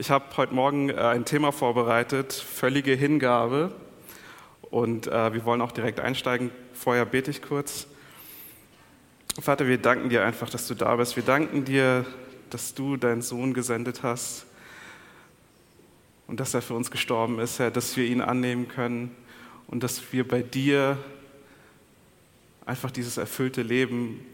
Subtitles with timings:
[0.00, 3.70] Ich habe heute Morgen äh, ein Thema vorbereitet, völlige Hingabe.
[4.70, 6.50] Und äh, wir wollen auch direkt einsteigen.
[6.72, 7.86] Vorher bete ich kurz.
[9.38, 11.16] Vater, wir danken dir einfach, dass du da bist.
[11.16, 12.06] Wir danken dir,
[12.48, 14.46] dass du deinen Sohn gesendet hast
[16.28, 19.14] und dass er für uns gestorben ist, Herr, dass wir ihn annehmen können
[19.66, 20.96] und dass wir bei dir
[22.64, 24.24] einfach dieses erfüllte Leben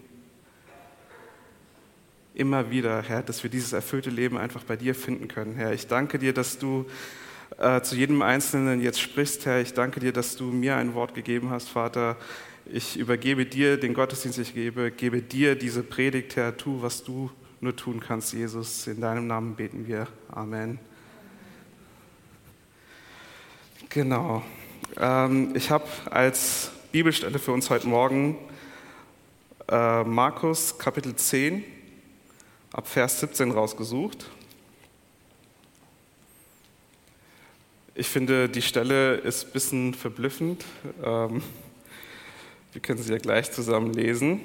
[2.37, 5.73] immer wieder, Herr, dass wir dieses erfüllte Leben einfach bei dir finden können, Herr.
[5.73, 6.85] Ich danke dir, dass du
[7.58, 9.61] äh, zu jedem Einzelnen jetzt sprichst, Herr.
[9.61, 12.17] Ich danke dir, dass du mir ein Wort gegeben hast, Vater.
[12.67, 16.57] Ich übergebe dir den Gottesdienst, ich gebe, gebe dir diese Predigt, Herr.
[16.57, 17.30] Tu, was du
[17.61, 18.86] nur tun kannst, Jesus.
[18.86, 20.07] In deinem Namen beten wir.
[20.30, 20.79] Amen.
[23.89, 24.43] Genau.
[24.99, 28.36] Ähm, ich habe als Bibelstelle für uns heute Morgen
[29.68, 31.75] äh, Markus Kapitel 10
[32.77, 34.27] ab Vers 17 rausgesucht.
[37.94, 40.62] Ich finde, die Stelle ist ein bisschen verblüffend.
[41.02, 41.42] Ähm,
[42.72, 44.42] wir können sie ja gleich zusammen lesen.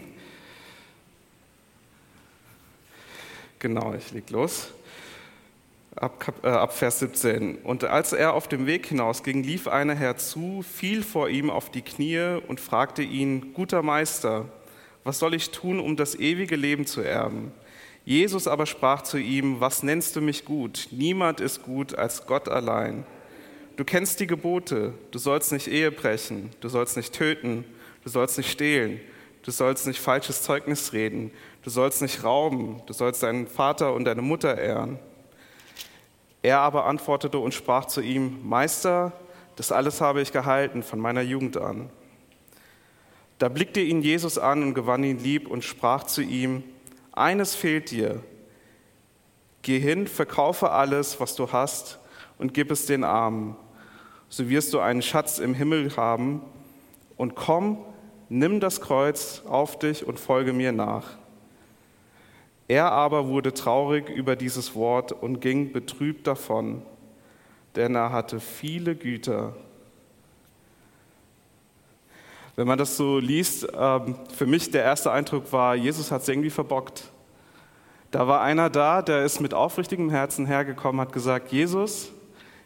[3.59, 4.69] Genau, ich leg los.
[5.97, 7.57] Ab, äh, ab, Vers 17.
[7.57, 11.81] Und als er auf dem Weg hinausging, lief einer herzu, fiel vor ihm auf die
[11.81, 14.45] Knie und fragte ihn, guter Meister,
[15.03, 17.51] was soll ich tun, um das ewige Leben zu erben?
[18.03, 20.87] Jesus aber sprach zu ihm, was nennst du mich gut?
[20.91, 23.05] Niemand ist gut als Gott allein.
[23.77, 27.63] Du kennst die Gebote, du sollst nicht Ehe brechen, du sollst nicht töten,
[28.03, 28.99] du sollst nicht stehlen,
[29.43, 31.31] du sollst nicht falsches Zeugnis reden,
[31.63, 34.99] du sollst nicht rauben, du sollst deinen Vater und deine Mutter ehren.
[36.41, 39.13] Er aber antwortete und sprach zu ihm, Meister,
[39.55, 41.89] das alles habe ich gehalten von meiner Jugend an.
[43.37, 46.63] Da blickte ihn Jesus an und gewann ihn lieb und sprach zu ihm,
[47.21, 48.23] eines fehlt dir.
[49.61, 51.99] Geh hin, verkaufe alles, was du hast,
[52.37, 53.55] und gib es den Armen.
[54.29, 56.41] So wirst du einen Schatz im Himmel haben.
[57.17, 57.85] Und komm,
[58.29, 61.05] nimm das Kreuz auf dich und folge mir nach.
[62.67, 66.81] Er aber wurde traurig über dieses Wort und ging betrübt davon,
[67.75, 69.53] denn er hatte viele Güter.
[72.55, 76.29] Wenn man das so liest, ähm, für mich der erste Eindruck war, Jesus hat es
[76.29, 77.10] irgendwie verbockt.
[78.11, 82.11] Da war einer da, der ist mit aufrichtigem Herzen hergekommen, hat gesagt, Jesus,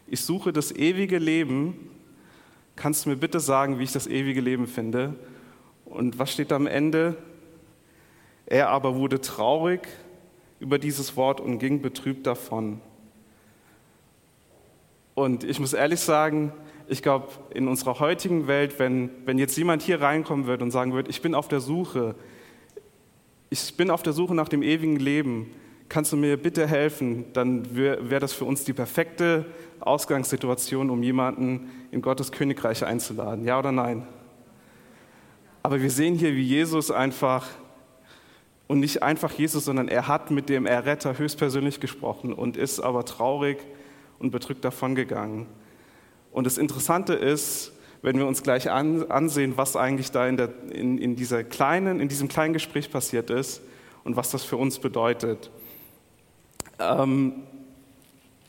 [0.08, 1.92] ich suche das ewige Leben.
[2.76, 5.14] Kannst du mir bitte sagen, wie ich das ewige Leben finde?
[5.86, 7.16] Und was steht am Ende?
[8.48, 9.88] Er aber wurde traurig
[10.60, 12.82] über dieses Wort und ging betrübt davon.
[15.14, 16.54] Und ich muss ehrlich sagen,
[16.88, 20.94] ich glaube, in unserer heutigen Welt, wenn, wenn jetzt jemand hier reinkommen wird und sagen
[20.94, 22.16] wird, ich bin auf der Suche,
[23.56, 25.50] ich bin auf der Suche nach dem ewigen Leben,
[25.88, 29.46] kannst du mir bitte helfen, dann wäre wär das für uns die perfekte
[29.80, 33.46] Ausgangssituation, um jemanden in Gottes Königreich einzuladen.
[33.46, 34.06] Ja oder nein?
[35.64, 37.48] Aber wir sehen hier, wie Jesus einfach,
[38.68, 43.06] und nicht einfach Jesus, sondern er hat mit dem Erretter höchstpersönlich gesprochen und ist aber
[43.06, 43.60] traurig
[44.20, 45.46] und bedrückt davongegangen.
[46.34, 47.72] Und das Interessante ist,
[48.06, 52.00] wenn wir uns gleich an, ansehen, was eigentlich da in, der, in, in, dieser kleinen,
[52.00, 53.64] in diesem kleinen Gespräch passiert ist
[54.04, 55.50] und was das für uns bedeutet.
[56.78, 57.34] Ähm,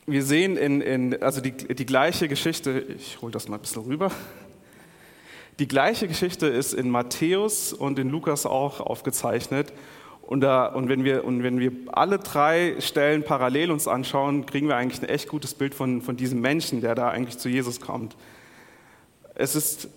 [0.05, 3.81] wir sehen in, in also die, die gleiche Geschichte, ich hole das mal ein bisschen
[3.81, 4.11] rüber.
[5.57, 9.73] Die gleiche Geschichte ist in Matthäus und in Lukas auch aufgezeichnet.
[10.21, 14.67] Und, da, und, wenn wir, und wenn wir alle drei Stellen parallel uns anschauen, kriegen
[14.67, 17.81] wir eigentlich ein echt gutes Bild von, von diesem Menschen, der da eigentlich zu Jesus
[17.81, 18.15] kommt.
[19.39, 19.87] Es ist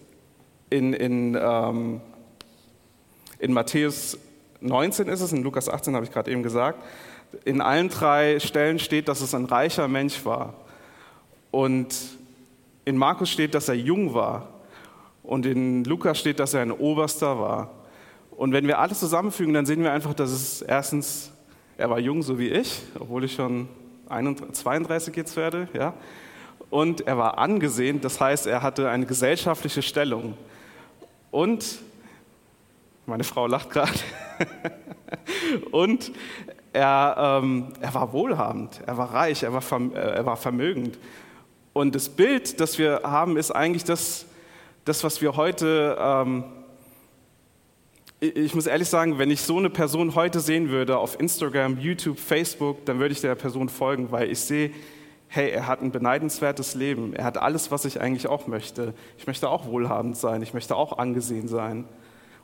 [0.69, 2.03] in, in, ähm,
[3.39, 4.19] in Matthäus
[4.61, 6.85] 19 ist es, in Lukas 18 habe ich gerade eben gesagt.
[7.47, 10.53] In allen drei Stellen steht, dass es ein reicher Mensch war.
[11.51, 11.95] Und
[12.85, 14.47] in Markus steht, dass er jung war.
[15.23, 17.71] Und in Lukas steht, dass er ein Oberster war.
[18.33, 21.33] Und wenn wir alles zusammenfügen, dann sehen wir einfach, dass es erstens,
[21.79, 23.69] er war jung, so wie ich, obwohl ich schon
[24.53, 25.95] 32 jetzt werde, ja.
[26.71, 30.37] Und er war angesehen, das heißt, er hatte eine gesellschaftliche Stellung.
[31.31, 31.81] Und,
[33.07, 33.93] meine Frau lacht gerade,
[35.73, 36.13] und
[36.73, 39.63] er, ähm, er war wohlhabend, er war reich, er war,
[39.93, 40.99] äh, er war vermögend.
[41.73, 44.27] Und das Bild, das wir haben, ist eigentlich das,
[44.85, 46.45] das was wir heute ähm,
[48.21, 52.19] ich muss ehrlich sagen, wenn ich so eine Person heute sehen würde auf Instagram, YouTube,
[52.19, 54.73] Facebook, dann würde ich der Person folgen, weil ich sehe,
[55.33, 57.15] hey, er hat ein beneidenswertes Leben.
[57.15, 58.95] Er hat alles, was ich eigentlich auch möchte.
[59.17, 60.43] Ich möchte auch wohlhabend sein.
[60.43, 61.85] Ich möchte auch angesehen sein.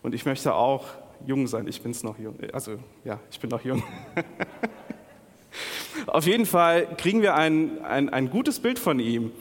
[0.02, 0.84] Und ich möchte auch
[1.26, 1.66] jung sein.
[1.66, 2.36] Ich bin es noch jung.
[2.52, 3.82] Also, ja, ich bin noch jung.
[6.06, 9.32] Auf jeden Fall kriegen wir ein, ein, ein gutes Bild von ihm.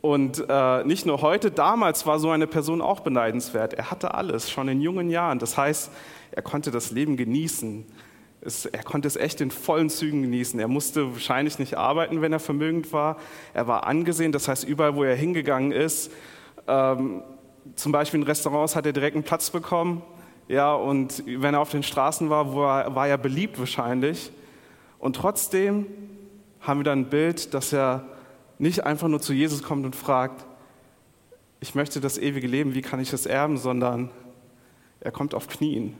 [0.00, 3.74] Und äh, nicht nur heute, damals war so eine Person auch beneidenswert.
[3.74, 5.38] Er hatte alles, schon in jungen Jahren.
[5.38, 5.92] Das heißt,
[6.32, 7.86] er konnte das Leben genießen.
[8.40, 10.60] Es, er konnte es echt in vollen Zügen genießen.
[10.60, 13.16] Er musste wahrscheinlich nicht arbeiten, wenn er vermögend war.
[13.52, 16.12] Er war angesehen, das heißt, überall, wo er hingegangen ist,
[16.68, 17.22] ähm,
[17.74, 20.02] zum Beispiel in Restaurants hat er direkt einen Platz bekommen.
[20.46, 24.30] Ja, und wenn er auf den Straßen war, war, war er beliebt wahrscheinlich.
[24.98, 25.86] Und trotzdem
[26.60, 28.06] haben wir dann ein Bild, dass er
[28.58, 30.44] nicht einfach nur zu Jesus kommt und fragt,
[31.60, 34.10] ich möchte das ewige Leben, wie kann ich das erben, sondern
[35.00, 35.94] er kommt auf Knien.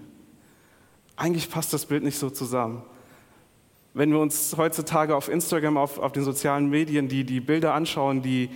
[1.19, 2.81] Eigentlich passt das Bild nicht so zusammen.
[3.93, 8.23] Wenn wir uns heutzutage auf Instagram, auf, auf den sozialen Medien die, die Bilder anschauen,
[8.23, 8.51] die,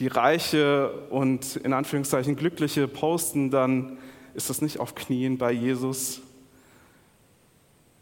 [0.00, 3.98] die Reiche und in Anführungszeichen Glückliche posten, dann
[4.34, 6.20] ist das nicht auf Knien bei Jesus,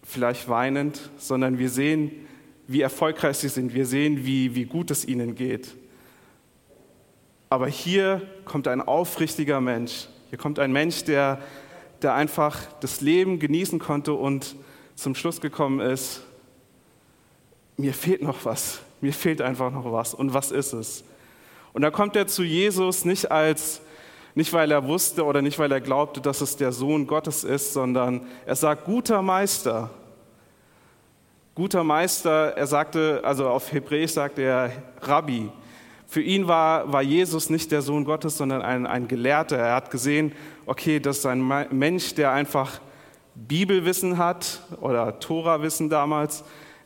[0.02, 2.10] vielleicht weinend, sondern wir sehen,
[2.66, 5.74] wie erfolgreich sie sind, wir sehen, wie, wie gut es ihnen geht.
[7.50, 11.38] Aber hier kommt ein aufrichtiger Mensch, hier kommt ein Mensch, der
[12.02, 14.56] der einfach das Leben genießen konnte und
[14.94, 16.22] zum Schluss gekommen ist,
[17.76, 20.14] mir fehlt noch was, mir fehlt einfach noch was.
[20.14, 21.04] Und was ist es?
[21.72, 23.82] Und da kommt er zu Jesus nicht als,
[24.34, 27.74] nicht weil er wusste oder nicht weil er glaubte, dass es der Sohn Gottes ist,
[27.74, 29.90] sondern er sagt, guter Meister.
[31.54, 34.72] Guter Meister, er sagte, also auf Hebräisch sagt er
[35.02, 35.50] Rabbi.
[36.06, 39.56] Für ihn war, war Jesus nicht der Sohn Gottes, sondern ein, ein Gelehrter.
[39.56, 40.32] Er hat gesehen,
[40.64, 42.80] okay, das ist ein Mensch, der einfach
[43.34, 46.44] Bibelwissen hat oder Tora-Wissen damals.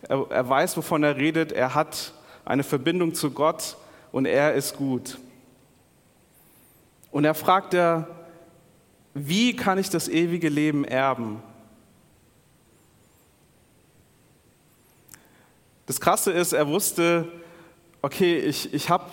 [0.08, 1.52] Er, er weiß, wovon er redet.
[1.52, 2.14] Er hat
[2.44, 3.76] eine Verbindung zu Gott
[4.10, 5.18] und er ist gut.
[7.10, 8.08] Und er fragt er,
[9.14, 11.42] wie kann ich das ewige Leben erben?
[15.86, 17.26] Das Krasse ist, er wusste,
[18.02, 19.06] okay, ich, ich habe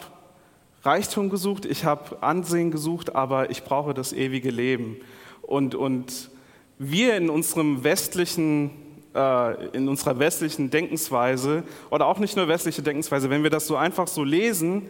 [0.83, 4.97] Reichtum gesucht, ich habe Ansehen gesucht, aber ich brauche das ewige Leben.
[5.41, 6.29] Und, und
[6.77, 8.71] wir in unserem westlichen
[9.17, 13.75] äh, in unserer westlichen Denkensweise oder auch nicht nur westliche Denkensweise, wenn wir das so
[13.75, 14.89] einfach so lesen,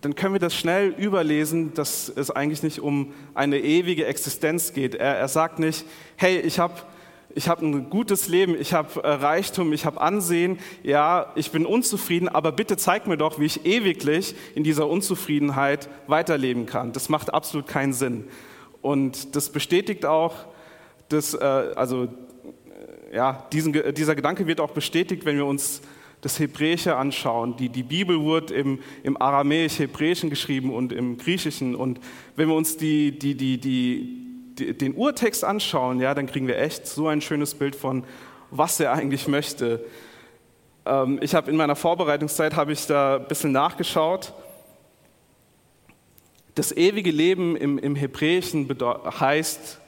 [0.00, 4.94] dann können wir das schnell überlesen, dass es eigentlich nicht um eine ewige Existenz geht.
[4.94, 5.86] Er, er sagt nicht,
[6.16, 6.74] hey, ich habe
[7.34, 11.66] ich habe ein gutes Leben, ich habe äh, Reichtum, ich habe Ansehen, ja, ich bin
[11.66, 16.92] unzufrieden, aber bitte zeig mir doch, wie ich ewiglich in dieser Unzufriedenheit weiterleben kann.
[16.92, 18.24] Das macht absolut keinen Sinn.
[18.82, 20.34] Und das bestätigt auch,
[21.08, 25.82] dass, äh, also, äh, ja, diesen, dieser Gedanke wird auch bestätigt, wenn wir uns
[26.20, 27.56] das Hebräische anschauen.
[27.56, 31.74] Die, die Bibel wurde im, im Aramäisch-Hebräischen geschrieben und im Griechischen.
[31.74, 32.00] Und
[32.36, 34.23] wenn wir uns die, die, die, die,
[34.58, 38.04] den Urtext anschauen, ja, dann kriegen wir echt so ein schönes Bild von,
[38.50, 39.84] was er eigentlich möchte.
[40.86, 44.32] Ähm, ich habe in meiner Vorbereitungszeit habe ich da ein bisschen nachgeschaut.
[46.54, 48.68] Das ewige Leben im, im Hebräischen
[49.20, 49.80] heißt,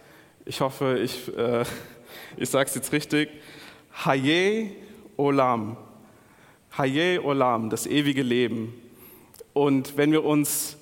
[0.45, 1.65] ich hoffe, ich, äh,
[2.37, 3.29] ich sage es jetzt richtig,
[4.05, 4.73] Haye
[5.17, 5.77] Olam.
[6.77, 8.75] Haye Olam, das ewige Leben.
[9.53, 10.77] Und wenn wir uns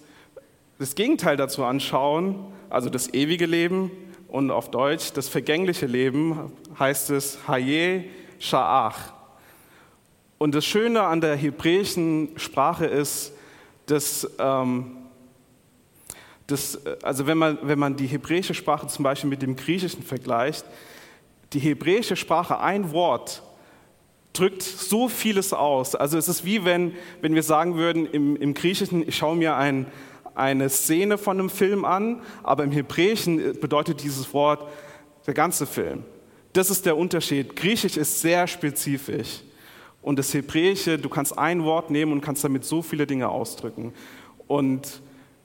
[0.78, 3.90] das Gegenteil dazu anschauen, also das ewige Leben
[4.28, 8.04] und auf Deutsch das vergängliche Leben, heißt es Haye
[8.40, 9.12] Sha'ach.
[10.38, 13.32] Und das Schöne an der hebräischen Sprache ist,
[13.86, 14.96] dass, ähm,
[16.46, 20.64] dass also wenn man, wenn man die hebräische Sprache zum Beispiel mit dem griechischen vergleicht,
[21.52, 23.42] die hebräische Sprache, ein Wort,
[24.32, 25.94] drückt so vieles aus.
[25.94, 29.56] Also es ist wie wenn, wenn wir sagen würden im, im Griechischen, ich schaue mir
[29.56, 29.86] ein,
[30.34, 34.68] eine Szene von einem Film an, aber im Hebräischen bedeutet dieses Wort
[35.26, 36.04] der ganze Film.
[36.52, 37.56] Das ist der Unterschied.
[37.56, 39.42] Griechisch ist sehr spezifisch.
[40.02, 43.92] Und das Hebräische, du kannst ein Wort nehmen und kannst damit so viele Dinge ausdrücken.
[44.46, 45.00] Und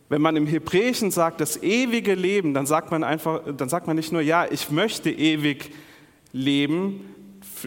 [0.10, 3.96] wenn man im Hebräischen sagt, das ewige Leben, dann sagt man einfach, dann sagt man
[3.96, 5.72] nicht nur, ja, ich möchte ewig
[6.34, 7.16] leben,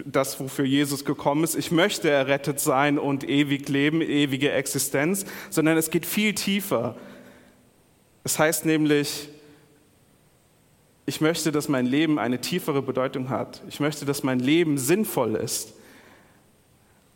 [0.05, 1.55] das, wofür Jesus gekommen ist.
[1.55, 6.95] Ich möchte errettet sein und ewig leben, ewige Existenz, sondern es geht viel tiefer.
[8.23, 9.29] Es heißt nämlich,
[11.05, 13.61] ich möchte, dass mein Leben eine tiefere Bedeutung hat.
[13.67, 15.73] Ich möchte, dass mein Leben sinnvoll ist.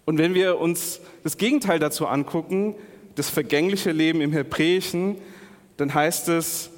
[0.05, 2.75] Und wenn wir uns das Gegenteil dazu angucken,
[3.15, 5.17] das vergängliche Leben im Hebräischen,
[5.77, 6.69] dann heißt es,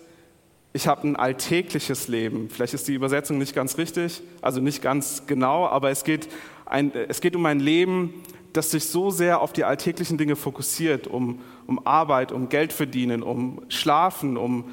[0.79, 2.49] ich habe ein alltägliches Leben.
[2.49, 6.29] Vielleicht ist die Übersetzung nicht ganz richtig, also nicht ganz genau, aber es geht,
[6.65, 8.13] ein, es geht um ein Leben,
[8.53, 13.23] das sich so sehr auf die alltäglichen Dinge fokussiert, um, um Arbeit, um Geld verdienen,
[13.23, 14.69] um Schlafen, um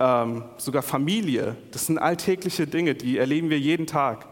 [0.00, 1.54] ähm, sogar Familie.
[1.70, 4.26] Das sind alltägliche Dinge, die erleben wir jeden Tag.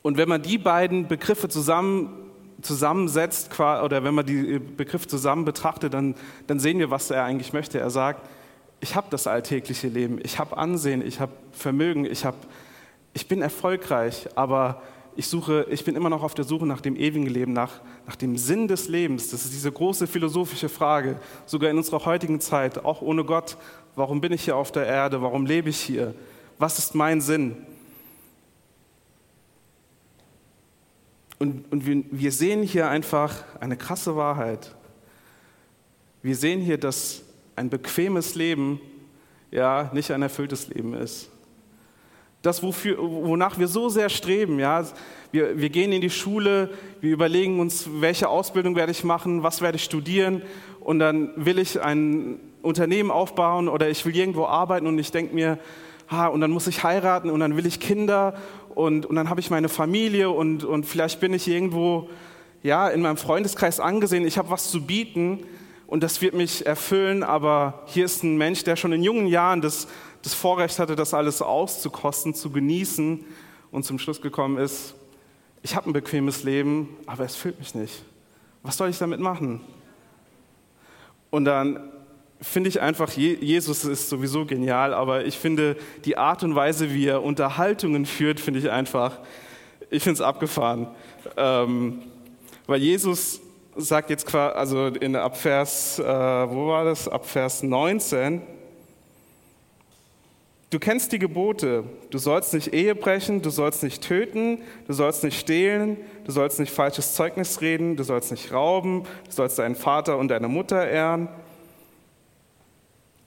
[0.00, 2.08] Und wenn man die beiden Begriffe zusammen
[2.62, 6.14] zusammensetzt oder wenn man die Begriffe zusammen betrachtet, dann,
[6.46, 7.78] dann sehen wir, was er eigentlich möchte.
[7.78, 8.26] Er sagt,
[8.80, 12.34] ich habe das alltägliche Leben, ich habe Ansehen, ich habe Vermögen, ich, hab,
[13.12, 14.82] ich bin erfolgreich, aber
[15.16, 18.16] ich, suche, ich bin immer noch auf der Suche nach dem ewigen Leben, nach, nach
[18.16, 19.30] dem Sinn des Lebens.
[19.30, 23.58] Das ist diese große philosophische Frage, sogar in unserer heutigen Zeit, auch ohne Gott.
[23.96, 25.20] Warum bin ich hier auf der Erde?
[25.20, 26.14] Warum lebe ich hier?
[26.58, 27.56] Was ist mein Sinn?
[31.38, 34.74] Und, und wir, wir sehen hier einfach eine krasse Wahrheit.
[36.22, 37.22] Wir sehen hier, dass
[37.60, 38.80] ein bequemes Leben
[39.50, 41.30] ja nicht ein erfülltes Leben ist.
[42.40, 44.82] Das, wofür, wonach wir so sehr streben, ja,
[45.30, 46.70] wir, wir gehen in die Schule,
[47.02, 50.40] wir überlegen uns, welche Ausbildung werde ich machen, was werde ich studieren
[50.80, 55.34] und dann will ich ein Unternehmen aufbauen oder ich will irgendwo arbeiten und ich denke
[55.34, 55.58] mir,
[56.10, 58.34] ha, und dann muss ich heiraten und dann will ich Kinder
[58.74, 62.08] und, und dann habe ich meine Familie und, und vielleicht bin ich irgendwo
[62.62, 65.40] ja, in meinem Freundeskreis angesehen, ich habe was zu bieten
[65.90, 69.60] und das wird mich erfüllen, aber hier ist ein Mensch, der schon in jungen Jahren
[69.60, 69.88] das,
[70.22, 73.24] das Vorrecht hatte, das alles auszukosten, zu genießen
[73.72, 74.94] und zum Schluss gekommen ist,
[75.62, 78.04] ich habe ein bequemes Leben, aber es füllt mich nicht.
[78.62, 79.62] Was soll ich damit machen?
[81.30, 81.90] Und dann
[82.40, 87.06] finde ich einfach, Jesus ist sowieso genial, aber ich finde die Art und Weise, wie
[87.06, 89.18] er Unterhaltungen führt, finde ich einfach,
[89.90, 90.86] ich finde es abgefahren.
[91.36, 92.02] Ähm,
[92.68, 93.40] weil Jesus
[93.76, 97.08] sagt jetzt quasi, also in Abvers, äh, wo war das?
[97.08, 98.42] Abvers 19,
[100.70, 101.82] Du kennst die Gebote.
[102.10, 106.60] Du sollst nicht Ehe brechen, du sollst nicht töten, du sollst nicht stehlen, du sollst
[106.60, 110.86] nicht falsches Zeugnis reden, du sollst nicht rauben, du sollst deinen Vater und deine Mutter
[110.86, 111.28] ehren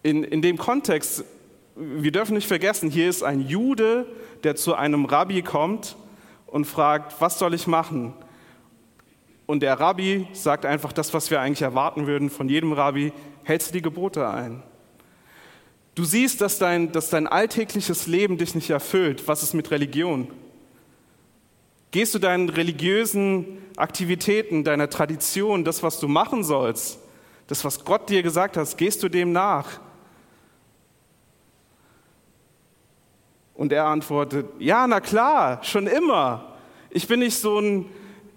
[0.03, 1.23] in, in dem Kontext,
[1.75, 4.05] wir dürfen nicht vergessen, hier ist ein Jude,
[4.43, 5.95] der zu einem Rabbi kommt
[6.45, 8.13] und fragt, was soll ich machen?
[9.45, 13.11] Und der Rabbi sagt einfach das, was wir eigentlich erwarten würden von jedem Rabbi,
[13.43, 14.63] hältst du die Gebote ein?
[15.95, 19.27] Du siehst, dass dein, dass dein alltägliches Leben dich nicht erfüllt.
[19.27, 20.27] Was ist mit Religion?
[21.91, 26.99] Gehst du deinen religiösen Aktivitäten, deiner Tradition, das, was du machen sollst,
[27.47, 29.79] das, was Gott dir gesagt hat, gehst du dem nach?
[33.53, 36.55] Und er antwortet, ja, na klar, schon immer.
[36.89, 37.85] Ich bin nicht so ein,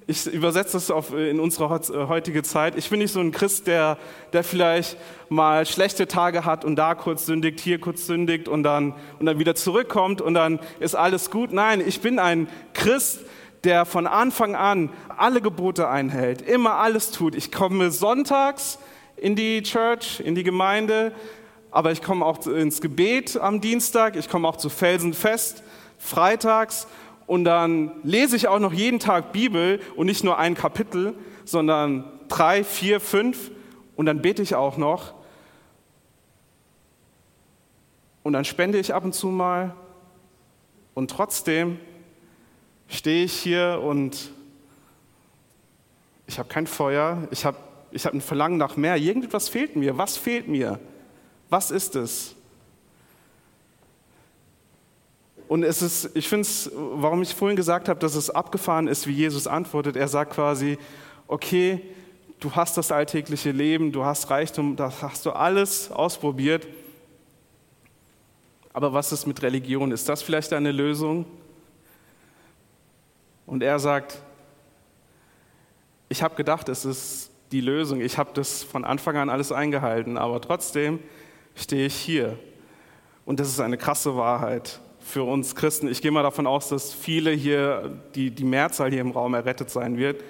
[0.09, 3.67] ich übersetze das auf, in unsere äh, heutige Zeit, ich bin nicht so ein Christ,
[3.67, 3.99] der,
[4.33, 4.97] der vielleicht
[5.29, 9.41] mal schlechte Tage hat und da kurz sündigt, hier kurz sündigt und dann, und dann
[9.41, 11.53] wieder zurückkommt und dann ist alles gut.
[11.53, 13.21] Nein, ich bin ein Christ,
[13.65, 17.35] der von Anfang an alle Gebote einhält, immer alles tut.
[17.35, 18.79] Ich komme sonntags
[19.17, 21.13] in die Church, in die Gemeinde,
[21.73, 25.65] aber ich komme auch ins Gebet am Dienstag, ich komme auch zu Felsenfest
[25.99, 26.87] freitags
[27.27, 31.15] und dann lese ich auch noch jeden Tag Bibel und nicht nur ein Kapitel,
[31.45, 33.51] sondern drei, vier, fünf.
[33.97, 35.15] Und dann bete ich auch noch.
[38.23, 39.75] Und dann spende ich ab und zu mal.
[40.95, 41.81] Und trotzdem
[42.89, 44.31] stehe ich hier und
[46.29, 47.57] ich habe kein Feuer, ich habe
[47.91, 50.79] ich hab ein Verlangen nach mehr, irgendetwas fehlt mir, was fehlt mir?
[51.49, 52.36] Was ist es?
[55.49, 59.07] Und es ist, ich finde es, warum ich vorhin gesagt habe, dass es abgefahren ist,
[59.07, 59.97] wie Jesus antwortet.
[59.97, 60.77] Er sagt quasi,
[61.29, 61.83] okay,
[62.41, 66.67] du hast das alltägliche Leben, du hast Reichtum, das hast du alles ausprobiert.
[68.73, 69.93] Aber was ist mit Religion?
[69.93, 71.25] Ist das vielleicht eine Lösung?
[73.47, 74.21] Und er sagt,
[76.09, 78.01] ich habe gedacht, es ist die Lösung.
[78.01, 80.99] Ich habe das von Anfang an alles eingehalten, aber trotzdem
[81.55, 82.37] stehe ich hier.
[83.25, 85.87] Und das ist eine krasse Wahrheit für uns Christen.
[85.89, 89.71] Ich gehe mal davon aus, dass viele hier, die, die Mehrzahl hier im Raum errettet
[89.71, 90.23] sein wird.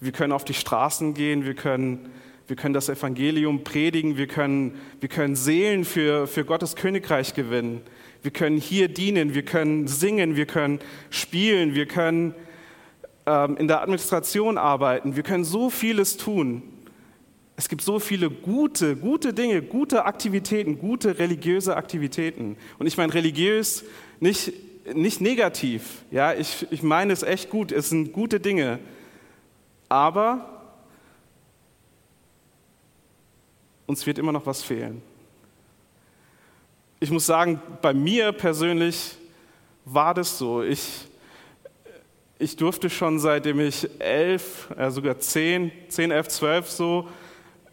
[0.00, 2.08] Wir können auf die Straßen gehen, wir können,
[2.46, 7.82] wir können das Evangelium predigen, wir können, wir können Seelen für, für Gottes Königreich gewinnen.
[8.22, 12.34] Wir können hier dienen, wir können singen, wir können spielen, wir können
[13.26, 16.62] ähm, in der Administration arbeiten, wir können so vieles tun.
[17.58, 22.56] Es gibt so viele gute, gute Dinge, gute Aktivitäten, gute religiöse Aktivitäten.
[22.78, 23.82] Und ich meine religiös
[24.20, 24.52] nicht,
[24.94, 26.04] nicht negativ.
[26.12, 27.72] Ja, ich, ich meine es echt gut.
[27.72, 28.78] Es sind gute Dinge.
[29.88, 30.62] Aber
[33.86, 35.02] uns wird immer noch was fehlen.
[37.00, 39.16] Ich muss sagen, bei mir persönlich
[39.84, 40.62] war das so.
[40.62, 41.08] Ich,
[42.38, 47.08] ich durfte schon seitdem ich elf, äh, sogar zehn, zehn, elf, zwölf so,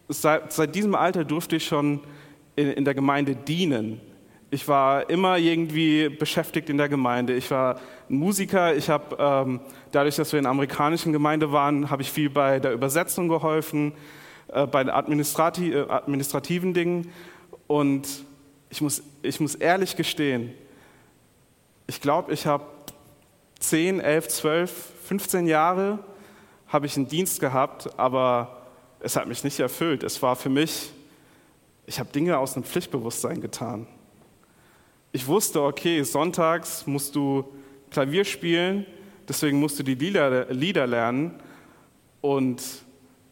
[0.08, 2.00] seit, seit diesem Alter durfte ich schon
[2.54, 4.00] in, in der Gemeinde dienen.
[4.50, 7.34] Ich war immer irgendwie beschäftigt in der Gemeinde.
[7.34, 8.74] Ich war ein Musiker.
[8.74, 9.60] Ich habe ähm,
[9.90, 13.92] dadurch, dass wir in der amerikanischen Gemeinde waren, habe ich viel bei der Übersetzung geholfen,
[14.48, 17.10] äh, bei administrati äh, administrativen Dingen.
[17.66, 18.06] Und
[18.70, 20.52] ich muss, ich muss ehrlich gestehen,
[21.88, 22.64] ich glaube, ich habe
[23.58, 25.98] 10, 11, 12, 15 Jahre
[26.68, 28.55] habe ich einen Dienst gehabt, aber
[29.06, 30.02] es hat mich nicht erfüllt.
[30.02, 30.90] Es war für mich,
[31.86, 33.86] ich habe Dinge aus einem Pflichtbewusstsein getan.
[35.12, 37.44] Ich wusste, okay, sonntags musst du
[37.88, 38.84] Klavier spielen,
[39.28, 41.40] deswegen musst du die Lieder, Lieder lernen.
[42.20, 42.60] Und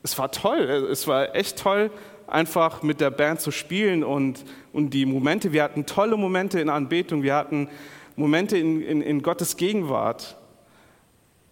[0.04, 0.60] es war toll,
[0.92, 1.90] es war echt toll,
[2.28, 6.68] einfach mit der Band zu spielen und, und die Momente, wir hatten tolle Momente in
[6.68, 7.68] Anbetung, wir hatten
[8.14, 10.36] Momente in, in, in Gottes Gegenwart.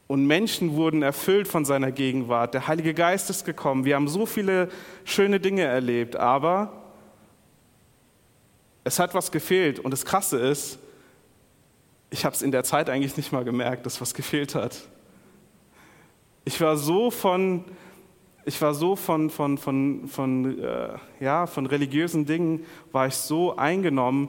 [0.07, 2.55] Und Menschen wurden erfüllt von seiner Gegenwart.
[2.55, 3.85] Der Heilige Geist ist gekommen.
[3.85, 4.69] Wir haben so viele
[5.05, 6.83] schöne Dinge erlebt, aber
[8.85, 9.79] es hat was gefehlt.
[9.79, 10.79] Und das Krasse ist,
[12.11, 14.83] ich habe es in der Zeit eigentlich nicht mal gemerkt, dass was gefehlt hat.
[16.45, 17.65] Ich war so von,
[18.45, 20.89] ich war so von, von, von, von, äh,
[21.21, 24.29] ja, von religiösen Dingen, war ich so eingenommen,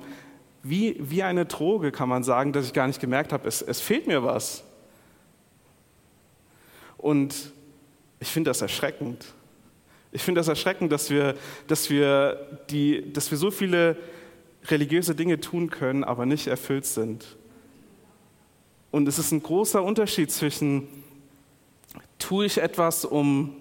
[0.62, 3.82] wie, wie eine Droge, kann man sagen, dass ich gar nicht gemerkt habe, es, es
[3.82, 4.64] fehlt mir was.
[7.04, 7.52] Und
[8.22, 9.26] ich finde das erschreckend.
[10.14, 11.36] Ich finde das erschreckend, dass wir,
[11.68, 13.98] dass, wir die, dass wir so viele
[14.68, 17.36] religiöse Dinge tun können, aber nicht erfüllt sind.
[18.90, 20.88] Und es ist ein großer Unterschied zwischen,
[22.20, 23.54] tue ich etwas, um,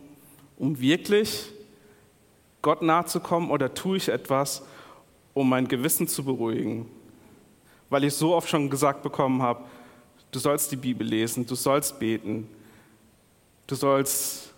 [0.56, 1.46] um wirklich
[2.60, 4.62] Gott nahe zu kommen, oder tue ich etwas,
[5.34, 6.88] um mein Gewissen zu beruhigen.
[7.90, 9.64] Weil ich so oft schon gesagt bekommen habe,
[10.30, 12.46] du sollst die Bibel lesen, du sollst beten,
[13.72, 14.52] du sollst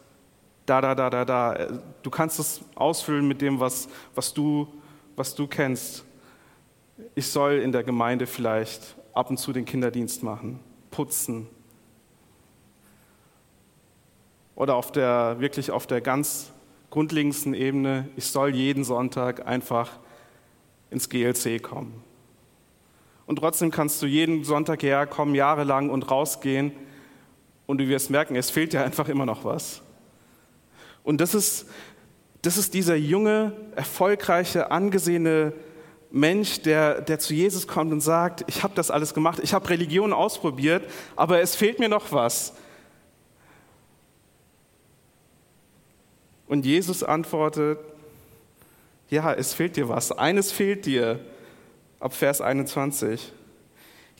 [0.66, 1.68] da, da, da, da, da.
[2.02, 4.66] Du kannst es ausfüllen mit dem, was, was, du,
[5.14, 6.04] was du kennst.
[7.14, 10.58] Ich soll in der Gemeinde vielleicht ab und zu den Kinderdienst machen,
[10.90, 11.46] putzen.
[14.56, 16.50] Oder auf der, wirklich auf der ganz
[16.90, 19.90] grundlegendsten Ebene, ich soll jeden Sonntag einfach
[20.90, 22.02] ins GLC kommen.
[23.26, 26.72] Und trotzdem kannst du jeden Sonntag herkommen, jahrelang und rausgehen
[27.66, 29.82] und du wirst merken, es fehlt dir einfach immer noch was.
[31.02, 31.66] Und das ist,
[32.42, 35.52] das ist dieser junge, erfolgreiche, angesehene
[36.10, 39.68] Mensch, der, der zu Jesus kommt und sagt, ich habe das alles gemacht, ich habe
[39.68, 40.84] Religion ausprobiert,
[41.16, 42.54] aber es fehlt mir noch was.
[46.46, 47.78] Und Jesus antwortet,
[49.10, 50.12] ja, es fehlt dir was.
[50.12, 51.20] Eines fehlt dir.
[52.00, 53.32] Ab Vers 21.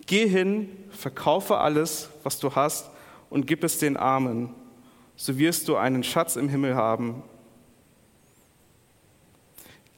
[0.07, 2.91] Geh hin, verkaufe alles, was du hast,
[3.35, 4.55] und gib es den Armen.
[5.17, 7.25] So wirst du einen Schatz im Himmel haben.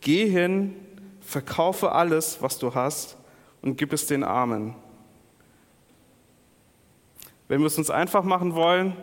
[0.01, 0.75] Geh hin,
[1.21, 3.19] verkaufe alles, was du hast,
[3.61, 4.75] und gib es den Armen.
[7.47, 8.97] Wenn wir es uns einfach machen wollen,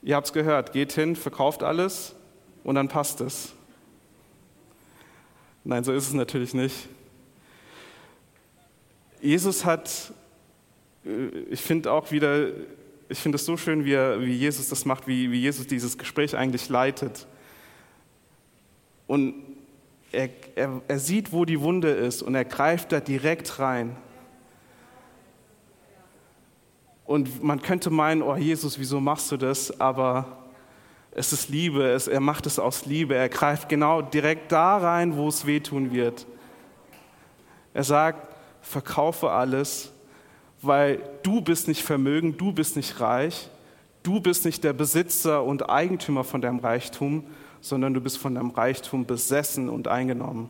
[0.00, 2.14] ihr habt es gehört, geht hin, verkauft alles
[2.64, 3.52] und dann passt es.
[5.62, 6.88] Nein, so ist es natürlich nicht.
[9.20, 10.14] Jesus hat,
[11.04, 12.48] ich finde auch wieder,
[13.08, 15.96] ich finde es so schön, wie, er, wie Jesus das macht, wie, wie Jesus dieses
[15.96, 17.26] Gespräch eigentlich leitet.
[19.06, 19.34] Und
[20.12, 23.96] er, er, er sieht, wo die Wunde ist und er greift da direkt rein.
[27.06, 29.80] Und man könnte meinen, oh Jesus, wieso machst du das?
[29.80, 30.38] Aber
[31.10, 33.16] es ist Liebe, es, er macht es aus Liebe.
[33.16, 36.26] Er greift genau direkt da rein, wo es wehtun wird.
[37.74, 38.28] Er sagt,
[38.62, 39.92] verkaufe alles,
[40.62, 43.48] weil du bist nicht vermögend, du bist nicht reich,
[44.02, 47.24] du bist nicht der Besitzer und Eigentümer von deinem Reichtum,
[47.60, 50.48] sondern du bist von deinem Reichtum besessen und eingenommen.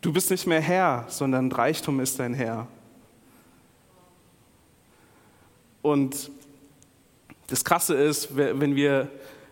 [0.00, 2.68] Du bist nicht mehr Herr, sondern Reichtum ist dein Herr.
[5.82, 6.30] Und
[7.48, 9.08] das Krasse ist, wenn wir,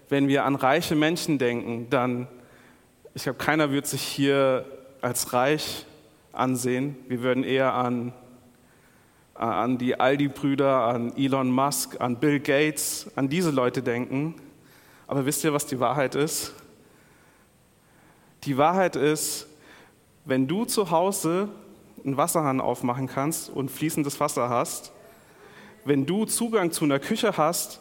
[0.09, 2.29] wenn wir an reiche Menschen denken, dann,
[3.15, 4.65] ich glaube, keiner wird sich hier
[5.01, 5.87] als reich
[6.37, 6.97] ansehen.
[7.09, 8.13] Wir würden eher an,
[9.35, 14.35] an die Aldi-Brüder, an Elon Musk, an Bill Gates, an diese Leute denken.
[15.07, 16.55] Aber wisst ihr, was die Wahrheit ist?
[18.45, 19.47] Die Wahrheit ist,
[20.25, 21.49] wenn du zu Hause
[22.05, 24.93] einen Wasserhahn aufmachen kannst und fließendes Wasser hast,
[25.85, 27.81] wenn du Zugang zu einer Küche hast,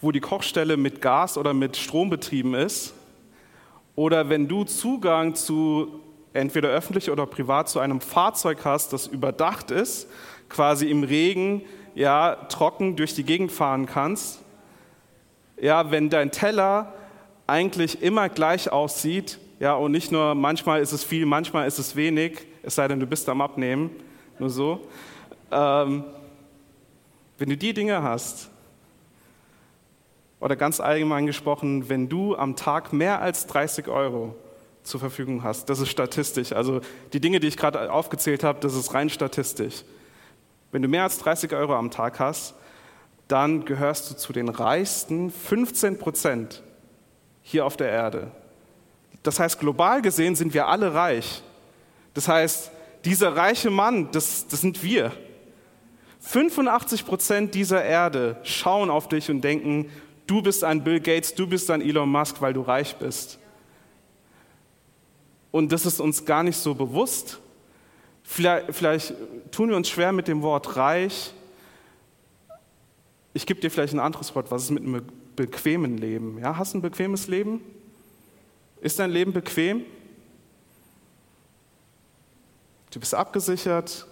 [0.00, 2.94] wo die Kochstelle mit Gas oder mit Strom betrieben ist,
[3.96, 6.00] oder wenn du Zugang zu
[6.34, 10.08] entweder öffentlich oder privat zu einem Fahrzeug hast, das überdacht ist,
[10.48, 11.62] quasi im Regen
[11.94, 14.40] ja trocken durch die Gegend fahren kannst,
[15.60, 16.92] ja, wenn dein Teller
[17.46, 21.94] eigentlich immer gleich aussieht, Ja, und nicht nur manchmal ist es viel, manchmal ist es
[21.94, 23.90] wenig, es sei denn, du bist am Abnehmen,
[24.40, 24.80] nur so.
[25.52, 26.04] Ähm,
[27.38, 28.50] wenn du die Dinge hast,
[30.40, 34.34] oder ganz allgemein gesprochen, wenn du am Tag mehr als 30 Euro
[34.84, 36.80] zur Verfügung hast, das ist statistisch, also
[37.12, 39.82] die Dinge, die ich gerade aufgezählt habe, das ist rein statistisch.
[40.70, 42.54] Wenn du mehr als 30 Euro am Tag hast,
[43.28, 46.62] dann gehörst du zu den reichsten 15 Prozent
[47.42, 48.30] hier auf der Erde.
[49.22, 51.42] Das heißt, global gesehen sind wir alle reich.
[52.12, 52.70] Das heißt,
[53.04, 55.12] dieser reiche Mann, das, das sind wir.
[56.20, 59.90] 85 Prozent dieser Erde schauen auf dich und denken,
[60.26, 63.38] du bist ein Bill Gates, du bist ein Elon Musk, weil du reich bist.
[65.54, 67.38] Und das ist uns gar nicht so bewusst.
[68.24, 69.14] Vielleicht, vielleicht
[69.52, 71.32] tun wir uns schwer mit dem Wort reich.
[73.34, 74.50] Ich gebe dir vielleicht ein anderes Wort.
[74.50, 75.02] Was ist mit einem
[75.36, 76.40] bequemen Leben?
[76.40, 77.60] Ja, hast du ein bequemes Leben?
[78.80, 79.84] Ist dein Leben bequem?
[82.90, 84.08] Du bist abgesichert.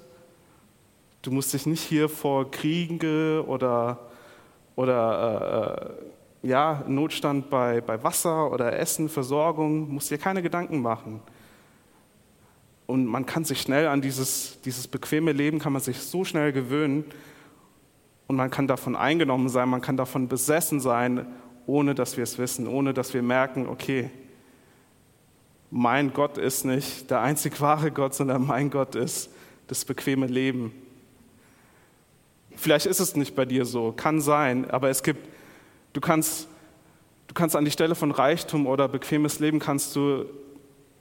[1.23, 3.99] Du musst dich nicht hier vor Kriege oder,
[4.77, 6.05] oder äh,
[6.43, 11.21] ja, Notstand bei, bei Wasser oder Essen, Versorgung, musst dir keine Gedanken machen.
[12.87, 16.53] Und man kann sich schnell an dieses, dieses bequeme Leben, kann man sich so schnell
[16.53, 17.05] gewöhnen
[18.27, 21.27] und man kann davon eingenommen sein, man kann davon besessen sein,
[21.67, 24.11] ohne dass wir es wissen, ohne dass wir merken, okay,
[25.71, 29.31] mein Gott ist nicht der einzig wahre Gott, sondern mein Gott ist
[29.69, 30.73] das bequeme Leben.
[32.57, 35.32] Vielleicht ist es nicht bei dir so, kann sein, aber es gibt,
[35.93, 36.49] du kannst,
[37.29, 40.27] du kannst an die Stelle von Reichtum oder bequemes Leben kannst du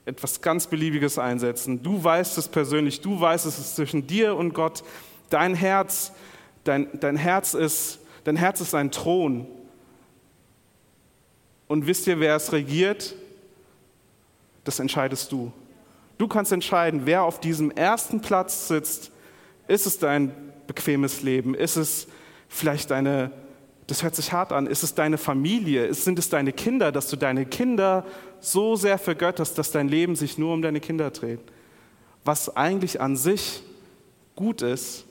[0.06, 1.84] etwas ganz Beliebiges einsetzen.
[1.84, 4.84] Du weißt es persönlich, du weißt es ist zwischen dir und Gott.
[5.30, 6.12] Dein Herz,
[6.64, 9.48] dein, dein Herz ist, dein Herz ist ein Thron.
[11.68, 13.16] Und wisst ihr, wer es regiert?
[14.64, 15.52] das entscheidest du.
[16.18, 19.12] Du kannst entscheiden, wer auf diesem ersten Platz sitzt.
[19.68, 20.32] Ist es dein
[20.68, 21.56] bequemes Leben?
[21.56, 22.08] Ist es
[22.48, 23.32] vielleicht deine,
[23.92, 25.94] das hört sich hart an, ist es deine Familie?
[25.94, 28.06] Sind es deine Kinder, dass du deine Kinder
[28.40, 31.42] so sehr vergötterst, dass dein Leben sich nur um deine Kinder dreht?
[32.24, 33.62] Was eigentlich an sich
[34.38, 35.06] gut ist,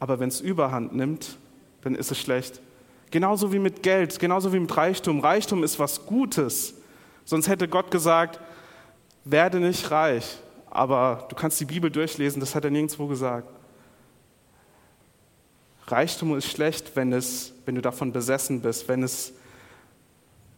[0.00, 1.38] aber wenn es überhand nimmt,
[1.82, 2.60] dann ist es schlecht.
[3.12, 5.20] Genauso wie mit Geld, genauso wie mit Reichtum.
[5.20, 6.74] Reichtum ist was Gutes.
[7.24, 8.40] Sonst hätte Gott gesagt,
[9.24, 10.38] werde nicht reich.
[10.68, 13.48] Aber du kannst die Bibel durchlesen, das hat er nirgendwo gesagt.
[15.90, 19.32] Reichtum ist schlecht, wenn, es, wenn du davon besessen bist, wenn, es,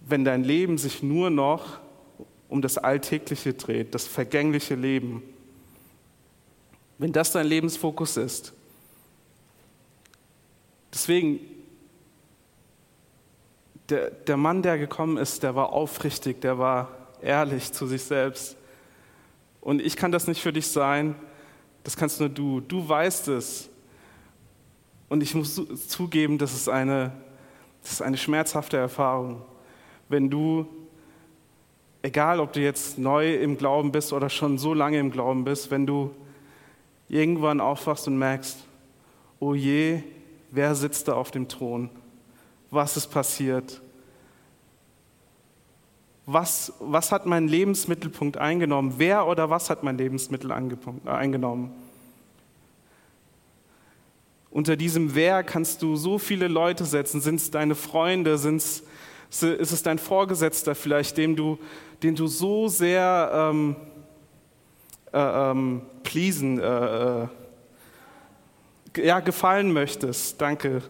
[0.00, 1.78] wenn dein Leben sich nur noch
[2.48, 5.22] um das Alltägliche dreht, das vergängliche Leben.
[6.98, 8.52] Wenn das dein Lebensfokus ist.
[10.92, 11.40] Deswegen,
[13.88, 16.88] der, der Mann, der gekommen ist, der war aufrichtig, der war
[17.22, 18.56] ehrlich zu sich selbst.
[19.60, 21.14] Und ich kann das nicht für dich sein,
[21.84, 22.60] das kannst nur du.
[22.60, 23.69] Du weißt es.
[25.10, 27.12] Und ich muss zugeben, das ist eine,
[27.82, 29.42] das ist eine schmerzhafte Erfahrung.
[30.08, 30.66] Wenn du,
[32.00, 35.70] egal ob du jetzt neu im Glauben bist oder schon so lange im Glauben bist,
[35.70, 36.10] wenn du
[37.10, 38.64] irgendwann aufwachst und merkst,
[39.38, 40.02] oh je,
[40.50, 41.90] wer sitzt da auf dem Thron?
[42.70, 43.82] Was ist passiert?
[46.32, 48.94] was, was hat mein Lebensmittelpunkt eingenommen?
[48.98, 51.72] Wer oder was hat mein Lebensmittel äh, eingenommen?
[54.50, 57.20] Unter diesem Wer kannst du so viele Leute setzen.
[57.20, 58.36] Sind es deine Freunde?
[58.36, 58.82] Sind's,
[59.30, 61.58] ist es dein Vorgesetzter vielleicht, dem du,
[62.02, 63.76] den du so sehr ähm,
[65.12, 67.28] äh, ähm, pleasen, äh, äh,
[68.96, 70.40] ja, gefallen möchtest?
[70.40, 70.82] Danke.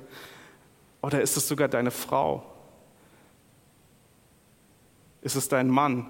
[1.02, 2.44] Oder ist es sogar deine Frau?
[5.20, 6.06] Ist es dein Mann?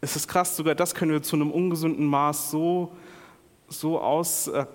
[0.00, 2.90] Es ist krass, sogar das können wir zu einem ungesunden Maß so,
[3.68, 4.66] so aus, äh,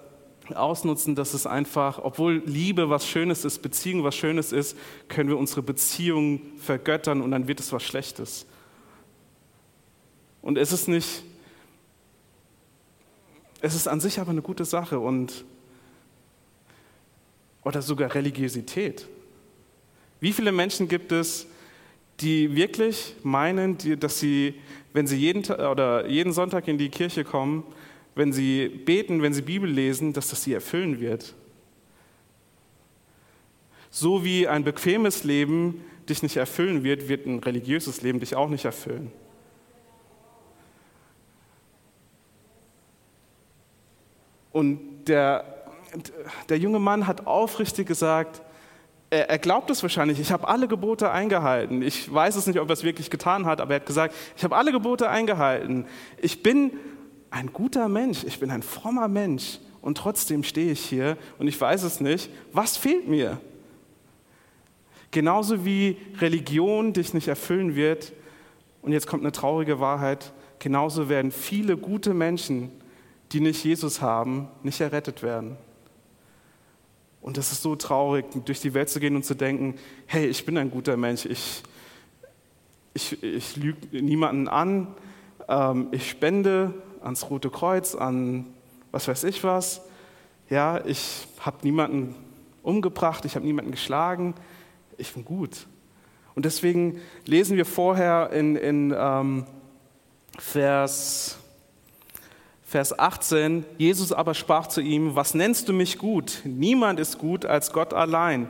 [0.54, 4.78] ausnutzen, dass es einfach, obwohl Liebe was Schönes ist, Beziehung was Schönes ist,
[5.08, 8.46] können wir unsere Beziehung vergöttern und dann wird es was Schlechtes.
[10.42, 11.24] Und es ist nicht,
[13.62, 15.44] es ist an sich aber eine gute Sache und
[17.64, 19.08] oder sogar Religiosität.
[20.20, 21.48] Wie viele Menschen gibt es,
[22.20, 24.56] die wirklich meinen, dass sie,
[24.94, 27.64] wenn sie jeden, oder jeden Sonntag in die Kirche kommen,
[28.16, 31.36] wenn sie beten, wenn sie Bibel lesen, dass das sie erfüllen wird.
[33.90, 38.50] So wie ein bequemes Leben dich nicht erfüllen wird, wird ein religiöses Leben dich auch
[38.50, 39.12] nicht erfüllen.
[44.52, 45.66] Und der,
[46.48, 48.42] der junge Mann hat aufrichtig gesagt,
[49.10, 51.82] er, er glaubt es wahrscheinlich, ich habe alle Gebote eingehalten.
[51.82, 54.44] Ich weiß es nicht, ob er es wirklich getan hat, aber er hat gesagt, ich
[54.46, 55.86] habe alle Gebote eingehalten.
[56.22, 56.72] Ich bin
[57.36, 61.60] ein guter Mensch, ich bin ein frommer Mensch und trotzdem stehe ich hier und ich
[61.60, 62.30] weiß es nicht.
[62.54, 63.42] Was fehlt mir?
[65.12, 68.14] Genauso wie Religion dich nicht erfüllen wird,
[68.82, 72.72] und jetzt kommt eine traurige Wahrheit, genauso werden viele gute Menschen,
[73.34, 75.58] die nicht Jesus haben, nicht errettet werden.
[77.22, 80.46] Und das ist so traurig, durch die Welt zu gehen und zu denken, hey, ich
[80.46, 81.64] bin ein guter Mensch, ich,
[82.94, 84.96] ich, ich lüge niemanden an,
[85.50, 86.74] ähm, ich spende
[87.06, 88.46] ans Rote Kreuz, an
[88.92, 89.82] was weiß ich was.
[90.50, 92.16] Ja, ich habe niemanden
[92.64, 94.36] umgebracht, ich habe niemanden geschlagen,
[94.98, 95.68] ich bin gut.
[96.36, 99.46] Und deswegen lesen wir vorher in, in ähm,
[100.38, 101.38] Vers
[102.68, 106.42] Vers 18, Jesus aber sprach zu ihm, was nennst du mich gut?
[106.44, 108.50] Niemand ist gut als Gott allein.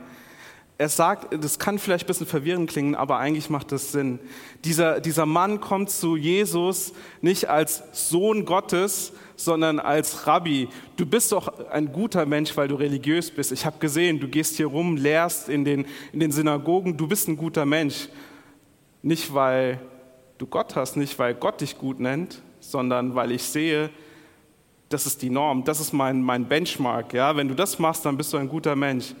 [0.78, 4.18] Er sagt, das kann vielleicht ein bisschen verwirrend klingen, aber eigentlich macht das Sinn.
[4.64, 10.68] Dieser, dieser Mann kommt zu Jesus nicht als Sohn Gottes, sondern als Rabbi.
[10.96, 13.52] Du bist doch ein guter Mensch, weil du religiös bist.
[13.52, 17.26] Ich habe gesehen, du gehst hier rum, lehrst in den, in den Synagogen, du bist
[17.28, 18.08] ein guter Mensch.
[19.02, 19.80] Nicht, weil
[20.36, 23.88] du Gott hast, nicht, weil Gott dich gut nennt, sondern weil ich sehe,
[24.90, 27.14] das ist die Norm, das ist mein, mein Benchmark.
[27.14, 27.34] Ja?
[27.34, 29.14] Wenn du das machst, dann bist du ein guter Mensch.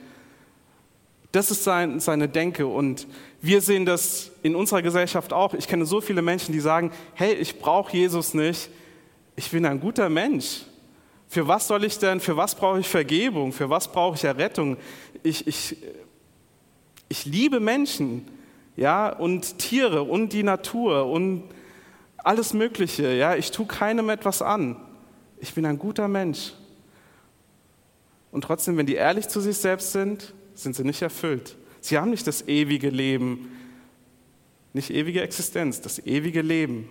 [1.36, 3.06] Das ist sein, seine Denke und
[3.42, 5.54] wir sehen das in unserer Gesellschaft auch.
[5.54, 8.70] Ich kenne so viele Menschen, die sagen, hey, ich brauche Jesus nicht,
[9.36, 10.62] ich bin ein guter Mensch.
[11.28, 14.76] Für was soll ich denn, für was brauche ich Vergebung, für was brauche ich Errettung?
[15.22, 15.76] Ich, ich,
[17.08, 18.26] ich liebe Menschen
[18.76, 21.44] ja, und Tiere und die Natur und
[22.16, 23.12] alles Mögliche.
[23.14, 23.34] Ja?
[23.34, 24.76] Ich tue keinem etwas an
[25.38, 26.52] ich bin ein guter Mensch.
[28.32, 31.56] Und trotzdem, wenn die ehrlich zu sich selbst sind, sind sie nicht erfüllt.
[31.80, 33.50] Sie haben nicht das ewige Leben,
[34.72, 36.88] nicht ewige Existenz, das ewige Leben.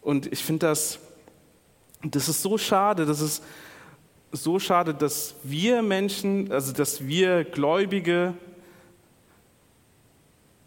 [0.00, 0.98] Und ich finde das,
[2.02, 3.42] das ist so schade, das ist
[4.32, 8.34] so schade, dass wir Menschen, also dass wir Gläubige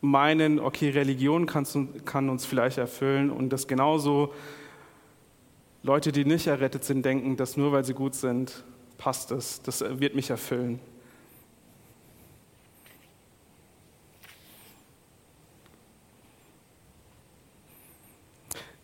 [0.01, 4.33] meinen, okay, Religion kann uns vielleicht erfüllen und dass genauso
[5.83, 8.63] Leute, die nicht errettet sind, denken, dass nur weil sie gut sind,
[8.99, 10.79] passt es, das wird mich erfüllen.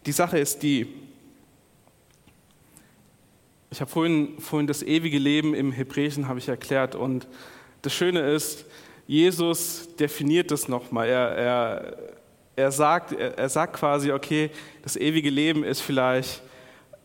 [0.06, 0.88] Die Sache ist die,
[3.70, 7.28] ich habe vorhin, vorhin das ewige Leben im Hebräischen habe ich erklärt und
[7.82, 8.66] das Schöne ist,
[9.08, 11.10] Jesus definiert das nochmal.
[11.10, 11.98] Er, er,
[12.56, 14.50] er, sagt, er, er sagt quasi, okay,
[14.82, 16.42] das ewige Leben ist vielleicht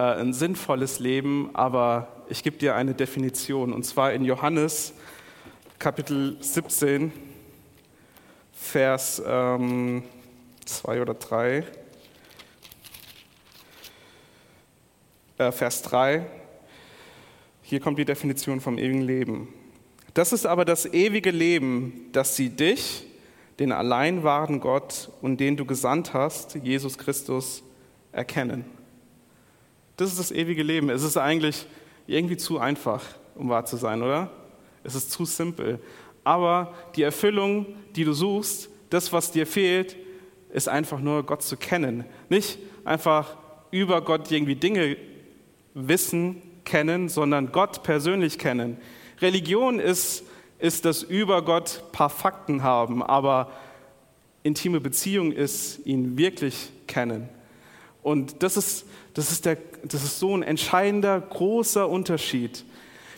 [0.00, 3.74] äh, ein sinnvolles Leben, aber ich gebe dir eine Definition.
[3.74, 4.94] Und zwar in Johannes
[5.78, 7.12] Kapitel 17,
[8.50, 9.22] Vers 2
[9.58, 10.02] ähm,
[11.02, 11.66] oder 3.
[15.36, 16.24] Äh, Vers 3.
[17.60, 19.48] Hier kommt die Definition vom ewigen Leben.
[20.14, 23.04] Das ist aber das ewige Leben, dass sie dich,
[23.58, 27.62] den allein wahren Gott und den du gesandt hast, Jesus Christus,
[28.12, 28.79] erkennen.
[30.00, 30.88] Das ist das ewige Leben.
[30.88, 31.66] Es ist eigentlich
[32.06, 34.30] irgendwie zu einfach, um wahr zu sein, oder?
[34.82, 35.78] Es ist zu simpel.
[36.24, 39.96] Aber die Erfüllung, die du suchst, das, was dir fehlt,
[40.54, 42.06] ist einfach nur Gott zu kennen.
[42.30, 43.36] Nicht einfach
[43.70, 44.96] über Gott irgendwie Dinge
[45.74, 48.78] wissen, kennen, sondern Gott persönlich kennen.
[49.20, 50.24] Religion ist,
[50.60, 53.52] ist das über Gott paar Fakten haben, aber
[54.44, 57.28] intime Beziehung ist ihn wirklich kennen.
[58.02, 62.64] Und das ist, das ist, der, das ist so ein entscheidender, großer Unterschied.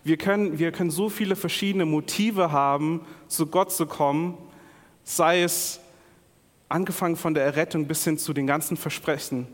[0.05, 4.37] Wir können, wir können so viele verschiedene Motive haben, zu Gott zu kommen,
[5.05, 5.81] sei es
[6.69, 9.47] angefangen von der Errettung bis hin zu den ganzen Versprechen.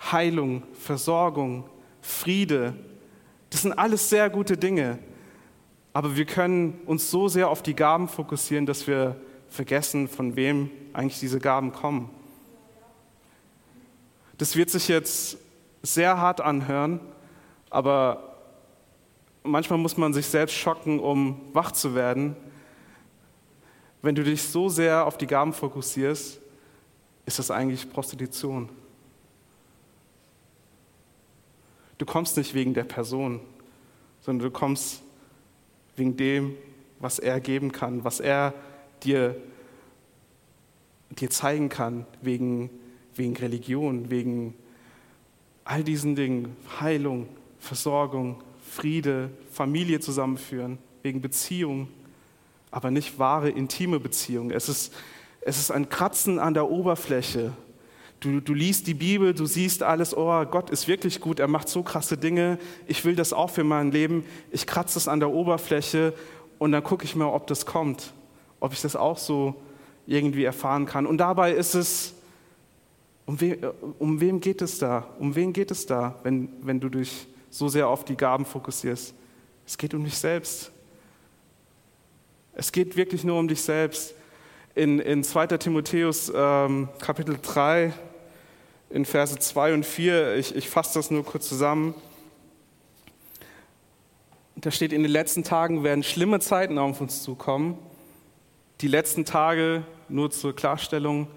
[0.00, 1.64] Heilung, Versorgung,
[2.00, 2.74] Friede,
[3.50, 4.98] das sind alles sehr gute Dinge.
[5.92, 9.16] Aber wir können uns so sehr auf die Gaben fokussieren, dass wir
[9.48, 12.10] vergessen, von wem eigentlich diese Gaben kommen.
[14.38, 15.36] Das wird sich jetzt
[15.82, 17.00] sehr hart anhören,
[17.70, 18.36] aber
[19.42, 22.36] manchmal muss man sich selbst schocken, um wach zu werden.
[24.00, 26.40] Wenn du dich so sehr auf die Gaben fokussierst,
[27.26, 28.68] ist das eigentlich Prostitution.
[31.98, 33.40] Du kommst nicht wegen der Person,
[34.20, 35.02] sondern du kommst
[35.96, 36.54] wegen dem,
[37.00, 38.54] was er geben kann, was er
[39.02, 39.36] dir,
[41.10, 42.70] dir zeigen kann, wegen,
[43.18, 44.54] wegen Religion, wegen
[45.64, 47.28] all diesen Dingen, Heilung,
[47.58, 51.88] Versorgung, Friede, Familie zusammenführen, wegen Beziehung,
[52.70, 54.50] aber nicht wahre, intime Beziehung.
[54.50, 54.94] Es ist,
[55.40, 57.52] es ist ein Kratzen an der Oberfläche.
[58.20, 61.68] Du, du liest die Bibel, du siehst alles, oh, Gott ist wirklich gut, er macht
[61.68, 64.24] so krasse Dinge, ich will das auch für mein Leben.
[64.50, 66.14] Ich kratze es an der Oberfläche
[66.58, 68.12] und dann gucke ich mal, ob das kommt,
[68.58, 69.54] ob ich das auch so
[70.06, 71.06] irgendwie erfahren kann.
[71.06, 72.14] Und dabei ist es,
[73.28, 73.58] um, we,
[73.98, 75.06] um wem geht es da?
[75.18, 79.12] Um wen geht es da, wenn, wenn du dich so sehr auf die Gaben fokussierst?
[79.66, 80.70] Es geht um dich selbst.
[82.54, 84.14] Es geht wirklich nur um dich selbst.
[84.74, 85.46] In, in 2.
[85.58, 87.92] Timotheus ähm, Kapitel 3,
[88.88, 91.94] in Verse 2 und 4, ich, ich fasse das nur kurz zusammen.
[94.56, 97.76] Da steht, in den letzten Tagen werden schlimme Zeiten auf uns zukommen.
[98.80, 101.28] Die letzten Tage, nur zur Klarstellung,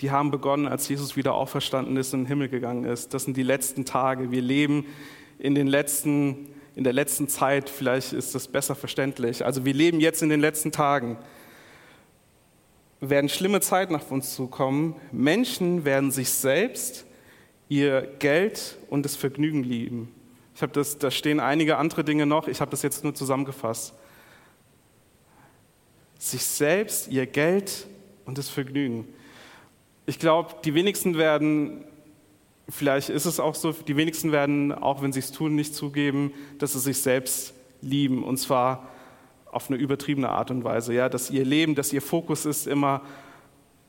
[0.00, 3.14] die haben begonnen, als Jesus wieder auferstanden ist und in den Himmel gegangen ist.
[3.14, 4.30] Das sind die letzten Tage.
[4.30, 4.86] Wir leben
[5.38, 7.70] in, den letzten, in der letzten Zeit.
[7.70, 9.44] Vielleicht ist das besser verständlich.
[9.44, 11.16] Also wir leben jetzt in den letzten Tagen.
[13.00, 14.96] Werden schlimme Zeiten auf uns zukommen.
[15.12, 17.06] Menschen werden sich selbst,
[17.68, 20.14] ihr Geld und das Vergnügen lieben.
[20.54, 22.48] Ich habe das, da stehen einige andere Dinge noch.
[22.48, 23.94] Ich habe das jetzt nur zusammengefasst.
[26.18, 27.86] Sich selbst, ihr Geld
[28.24, 29.06] und das Vergnügen.
[30.06, 31.84] Ich glaube, die wenigsten werden,
[32.68, 36.32] vielleicht ist es auch so, die wenigsten werden, auch wenn sie es tun, nicht zugeben,
[36.58, 38.22] dass sie sich selbst lieben.
[38.22, 38.88] Und zwar
[39.50, 40.94] auf eine übertriebene Art und Weise.
[40.94, 43.02] Ja, dass ihr Leben, dass ihr Fokus ist immer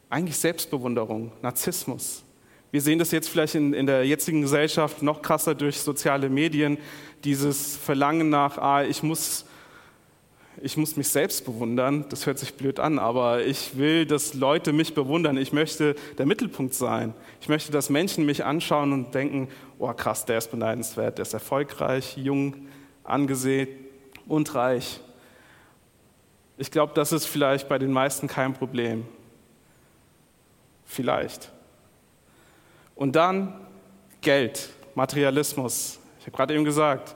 [0.09, 2.23] eigentlich Selbstbewunderung, Narzissmus.
[2.71, 6.77] Wir sehen das jetzt vielleicht in, in der jetzigen Gesellschaft noch krasser durch soziale Medien,
[7.23, 9.45] dieses Verlangen nach, ah, ich muss
[10.61, 14.73] ich muss mich selbst bewundern, das hört sich blöd an, aber ich will, dass Leute
[14.73, 15.37] mich bewundern.
[15.37, 17.13] Ich möchte der Mittelpunkt sein.
[17.41, 21.33] Ich möchte, dass Menschen mich anschauen und denken, oh krass, der ist beneidenswert, der ist
[21.33, 22.67] erfolgreich, jung,
[23.03, 23.67] angesehen
[24.27, 24.99] und reich.
[26.57, 29.05] Ich glaube, das ist vielleicht bei den meisten kein Problem.
[30.85, 31.51] Vielleicht.
[32.95, 33.53] Und dann
[34.21, 35.99] Geld, Materialismus.
[36.19, 37.15] Ich habe gerade eben gesagt,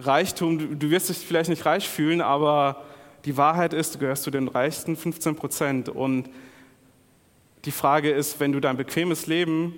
[0.00, 2.84] Reichtum, du wirst dich vielleicht nicht reich fühlen, aber
[3.24, 5.88] die Wahrheit ist, du gehörst zu den reichsten 15 Prozent.
[5.88, 6.30] Und
[7.64, 9.74] die Frage ist, wenn du dein bequemes Leben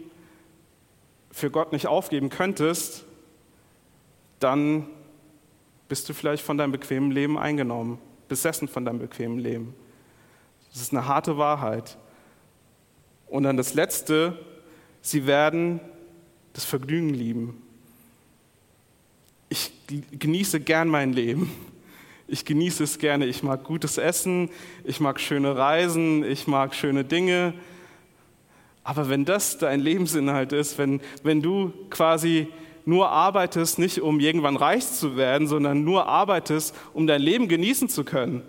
[1.31, 3.05] für Gott nicht aufgeben könntest,
[4.39, 4.87] dann
[5.89, 9.75] bist du vielleicht von deinem bequemen Leben eingenommen, besessen von deinem bequemen Leben.
[10.73, 11.99] Das ist eine harte Wahrheit.
[13.27, 14.39] Und dann das Letzte,
[15.01, 15.81] sie werden
[16.53, 17.62] das Vergnügen lieben
[19.53, 19.71] ich
[20.19, 21.53] genieße gern mein Leben.
[22.27, 23.27] Ich genieße es gerne.
[23.27, 24.49] Ich mag gutes Essen,
[24.83, 27.53] ich mag schöne Reisen, ich mag schöne Dinge.
[28.83, 32.49] Aber wenn das dein Lebensinhalt ist, wenn, wenn du quasi
[32.87, 37.91] nur arbeitest, nicht um irgendwann reich zu werden, sondern nur arbeitest, um dein Leben genießen
[37.91, 38.43] zu können,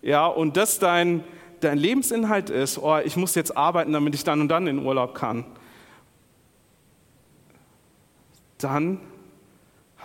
[0.00, 1.24] ja, und das dein,
[1.60, 5.14] dein Lebensinhalt ist, oh, ich muss jetzt arbeiten, damit ich dann und dann in Urlaub
[5.14, 5.44] kann,
[8.56, 8.98] dann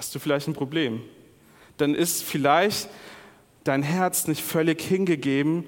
[0.02, 1.04] hast du vielleicht ein Problem.
[1.78, 2.90] Dann ist vielleicht
[3.64, 5.68] dein Herz nicht völlig hingegeben,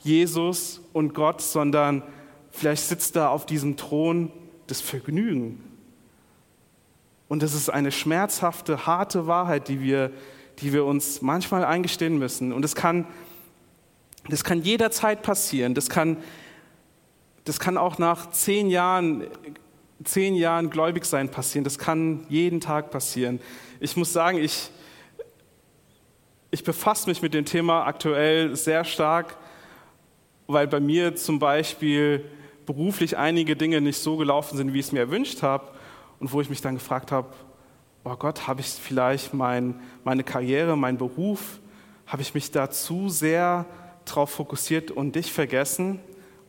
[0.00, 2.02] Jesus und Gott, sondern
[2.50, 4.30] vielleicht sitzt da auf diesem Thron
[4.66, 5.64] das Vergnügen.
[7.26, 10.12] Und das ist eine schmerzhafte, harte Wahrheit, die wir,
[10.58, 12.52] die wir uns manchmal eingestehen müssen.
[12.52, 13.06] Und das kann,
[14.28, 15.72] das kann jederzeit passieren.
[15.72, 16.18] Das kann,
[17.46, 19.26] das kann auch nach zehn Jahren,
[20.04, 21.64] zehn Jahren gläubig sein passieren.
[21.64, 23.40] Das kann jeden Tag passieren
[23.80, 24.70] ich muss sagen, ich,
[26.50, 29.36] ich befasse mich mit dem Thema aktuell sehr stark,
[30.46, 32.24] weil bei mir zum Beispiel
[32.66, 35.68] beruflich einige Dinge nicht so gelaufen sind, wie ich es mir erwünscht habe
[36.20, 37.28] und wo ich mich dann gefragt habe,
[38.04, 41.58] oh Gott, habe ich vielleicht mein, meine Karriere, meinen Beruf,
[42.06, 43.64] habe ich mich da zu sehr
[44.04, 46.00] darauf fokussiert und dich vergessen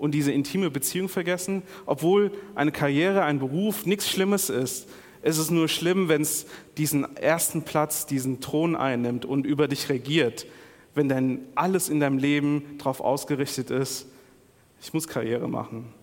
[0.01, 4.89] und diese intime Beziehung vergessen, obwohl eine Karriere, ein Beruf nichts Schlimmes ist.
[5.21, 9.89] Es ist nur schlimm, wenn es diesen ersten Platz, diesen Thron einnimmt und über dich
[9.89, 10.47] regiert,
[10.95, 14.07] wenn dann alles in deinem Leben darauf ausgerichtet ist,
[14.81, 15.93] ich muss Karriere machen.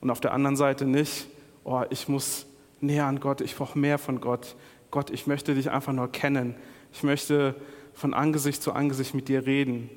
[0.00, 1.28] Und auf der anderen Seite nicht,
[1.62, 2.46] oh, ich muss
[2.80, 4.56] näher an Gott, ich brauche mehr von Gott.
[4.90, 6.56] Gott, ich möchte dich einfach nur kennen.
[6.92, 7.54] Ich möchte
[7.94, 9.90] von Angesicht zu Angesicht mit dir reden.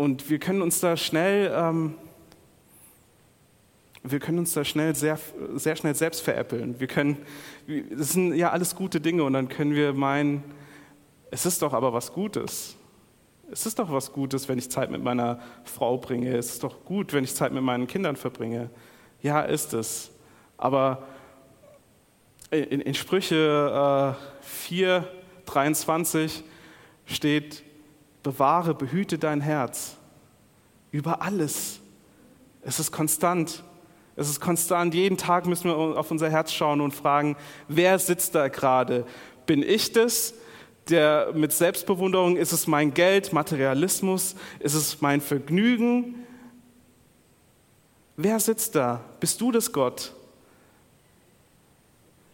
[0.00, 1.96] Und wir können uns da schnell ähm,
[4.02, 5.18] wir können uns da schnell sehr,
[5.56, 6.80] sehr schnell selbst veräppeln.
[6.80, 7.18] Wir können,
[7.94, 10.42] das sind ja alles gute Dinge und dann können wir meinen,
[11.30, 12.76] es ist doch aber was Gutes.
[13.52, 16.34] Es ist doch was Gutes, wenn ich Zeit mit meiner Frau bringe.
[16.34, 18.70] Es ist doch gut, wenn ich Zeit mit meinen Kindern verbringe.
[19.20, 20.12] Ja, ist es.
[20.56, 21.02] Aber
[22.50, 25.06] in, in Sprüche äh, 4,
[25.44, 26.42] 23
[27.04, 27.64] steht,
[28.22, 29.96] bewahre, behüte dein Herz
[30.92, 31.80] über alles.
[32.62, 33.62] Es ist konstant.
[34.16, 34.94] Es ist konstant.
[34.94, 37.36] Jeden Tag müssen wir auf unser Herz schauen und fragen,
[37.68, 39.06] wer sitzt da gerade?
[39.46, 40.34] Bin ich das?
[40.88, 46.26] Der mit Selbstbewunderung, ist es mein Geld, Materialismus, ist es mein Vergnügen?
[48.16, 49.00] Wer sitzt da?
[49.20, 50.12] Bist du das Gott?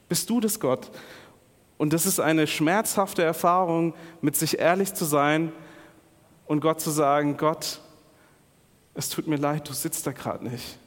[0.09, 0.91] Bist du das Gott?
[1.76, 5.53] Und das ist eine schmerzhafte Erfahrung, mit sich ehrlich zu sein
[6.47, 7.80] und Gott zu sagen, Gott,
[8.94, 10.78] es tut mir leid, du sitzt da gerade nicht.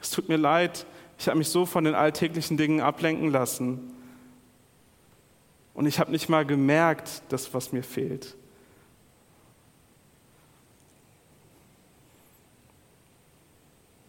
[0.00, 0.86] Es tut mir leid,
[1.18, 3.92] ich habe mich so von den alltäglichen Dingen ablenken lassen.
[5.74, 8.36] Und ich habe nicht mal gemerkt, das, was mir fehlt.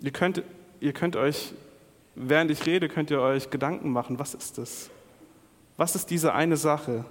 [0.02, 0.44] Ihr könnt,
[0.82, 1.54] ihr könnt euch,
[2.16, 4.90] während ich rede, könnt ihr euch Gedanken machen, was ist das?
[5.78, 7.06] Was ist diese eine Sache?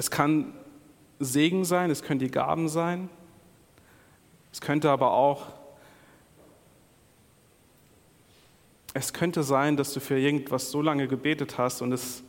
[0.00, 0.54] Es kann
[1.18, 3.10] Segen sein, es können die Gaben sein,
[4.50, 5.48] es könnte aber auch,
[8.94, 12.22] es könnte sein, dass du für irgendwas so lange gebetet hast und es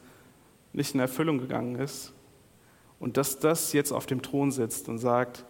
[0.74, 2.12] nicht in Erfüllung gegangen ist
[3.00, 5.46] und dass das jetzt auf dem Thron sitzt und sagt,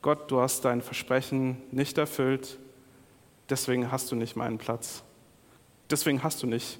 [0.00, 2.58] Gott, du hast dein Versprechen nicht erfüllt,
[3.50, 5.04] deswegen hast du nicht meinen Platz,
[5.90, 6.78] deswegen hast du nicht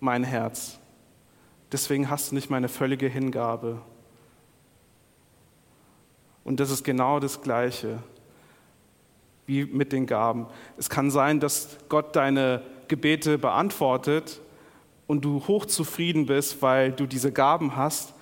[0.00, 0.80] mein Herz.
[1.72, 3.80] Deswegen hast du nicht meine völlige Hingabe.
[6.44, 7.98] Und das ist genau das Gleiche
[9.46, 10.46] wie mit den Gaben.
[10.76, 14.40] Es kann sein, dass Gott deine Gebete beantwortet
[15.06, 18.14] und du hochzufrieden bist, weil du diese Gaben hast.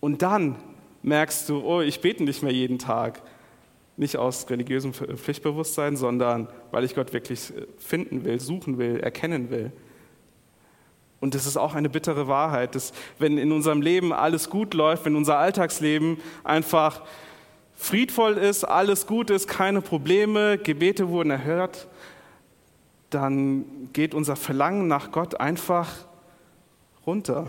[0.00, 0.56] Und dann
[1.02, 3.22] merkst du, oh, ich bete nicht mehr jeden Tag.
[3.96, 9.72] Nicht aus religiösem Pflichtbewusstsein, sondern weil ich Gott wirklich finden will, suchen will, erkennen will.
[11.20, 15.06] Und das ist auch eine bittere Wahrheit, dass wenn in unserem Leben alles gut läuft,
[15.06, 17.02] wenn unser Alltagsleben einfach
[17.74, 21.88] friedvoll ist, alles gut ist, keine Probleme, Gebete wurden erhört,
[23.10, 25.90] dann geht unser Verlangen nach Gott einfach
[27.06, 27.48] runter.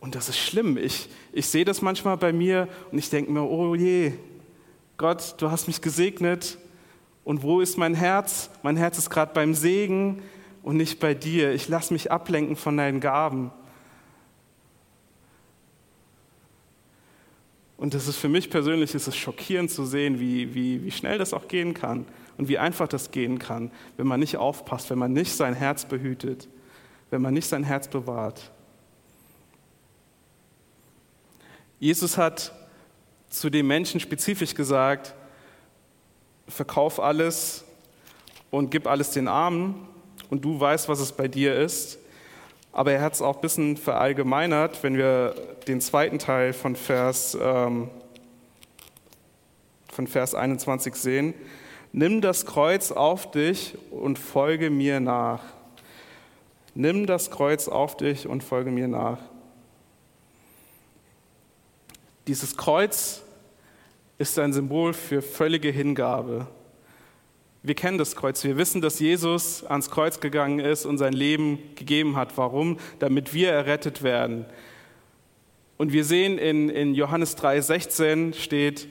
[0.00, 0.76] Und das ist schlimm.
[0.76, 4.12] Ich, ich sehe das manchmal bei mir und ich denke mir, oh je,
[4.96, 6.58] Gott, du hast mich gesegnet.
[7.24, 8.50] Und wo ist mein Herz?
[8.62, 10.22] Mein Herz ist gerade beim Segen
[10.66, 11.52] und nicht bei dir.
[11.52, 13.52] Ich lasse mich ablenken von deinen Gaben.
[17.76, 21.18] Und das ist für mich persönlich ist es schockierend zu sehen, wie, wie, wie schnell
[21.18, 22.04] das auch gehen kann
[22.36, 25.84] und wie einfach das gehen kann, wenn man nicht aufpasst, wenn man nicht sein Herz
[25.84, 26.48] behütet,
[27.10, 28.50] wenn man nicht sein Herz bewahrt.
[31.78, 32.52] Jesus hat
[33.28, 35.14] zu den Menschen spezifisch gesagt,
[36.48, 37.64] verkauf alles
[38.50, 39.94] und gib alles den Armen
[40.30, 41.98] und du weißt, was es bei dir ist.
[42.72, 45.34] Aber er hat es auch ein bisschen verallgemeinert, wenn wir
[45.66, 47.88] den zweiten Teil von Vers, ähm,
[49.90, 51.34] von Vers 21 sehen.
[51.92, 55.42] Nimm das Kreuz auf dich und folge mir nach.
[56.74, 59.18] Nimm das Kreuz auf dich und folge mir nach.
[62.26, 63.22] Dieses Kreuz
[64.18, 66.46] ist ein Symbol für völlige Hingabe.
[67.66, 68.44] Wir kennen das Kreuz.
[68.44, 72.36] Wir wissen, dass Jesus ans Kreuz gegangen ist und sein Leben gegeben hat.
[72.36, 72.78] Warum?
[73.00, 74.44] Damit wir errettet werden.
[75.76, 78.86] Und wir sehen in, in Johannes 3,16 steht,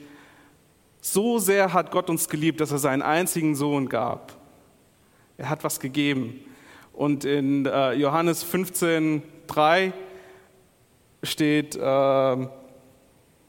[1.00, 4.36] so sehr hat Gott uns geliebt, dass er seinen einzigen Sohn gab.
[5.38, 6.38] Er hat was gegeben.
[6.92, 9.94] Und in äh, Johannes 15,3
[11.22, 12.42] steht, äh,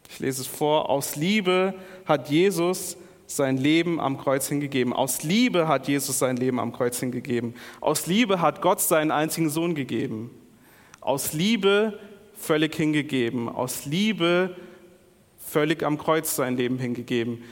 [0.09, 1.73] ich lese es vor, aus Liebe
[2.05, 2.95] hat Jesus
[3.27, 4.93] sein Leben am Kreuz hingegeben.
[4.93, 7.53] Aus Liebe hat Jesus sein Leben am Kreuz hingegeben.
[7.81, 10.31] Aus Liebe hat Gott seinen einzigen Sohn gegeben.
[11.01, 11.99] Aus Liebe
[12.33, 13.49] völlig hingegeben.
[13.49, 14.55] Aus Liebe
[15.37, 17.43] völlig am Kreuz sein Leben hingegeben.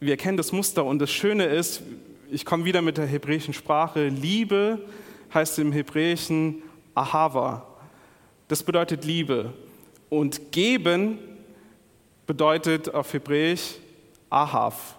[0.00, 1.82] Wir kennen das Muster und das Schöne ist,
[2.30, 4.80] ich komme wieder mit der hebräischen Sprache, Liebe
[5.32, 6.62] heißt im Hebräischen
[6.94, 7.66] Ahava.
[8.48, 9.52] Das bedeutet Liebe.
[10.08, 11.18] Und geben
[12.26, 13.76] bedeutet auf Hebräisch
[14.34, 14.98] Ahav.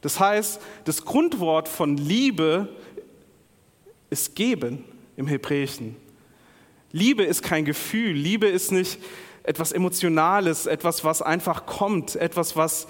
[0.00, 2.68] Das heißt, das Grundwort von Liebe
[4.10, 4.84] ist geben
[5.16, 5.96] im Hebräischen.
[6.90, 8.98] Liebe ist kein Gefühl, Liebe ist nicht
[9.44, 12.86] etwas Emotionales, etwas, was einfach kommt, etwas, was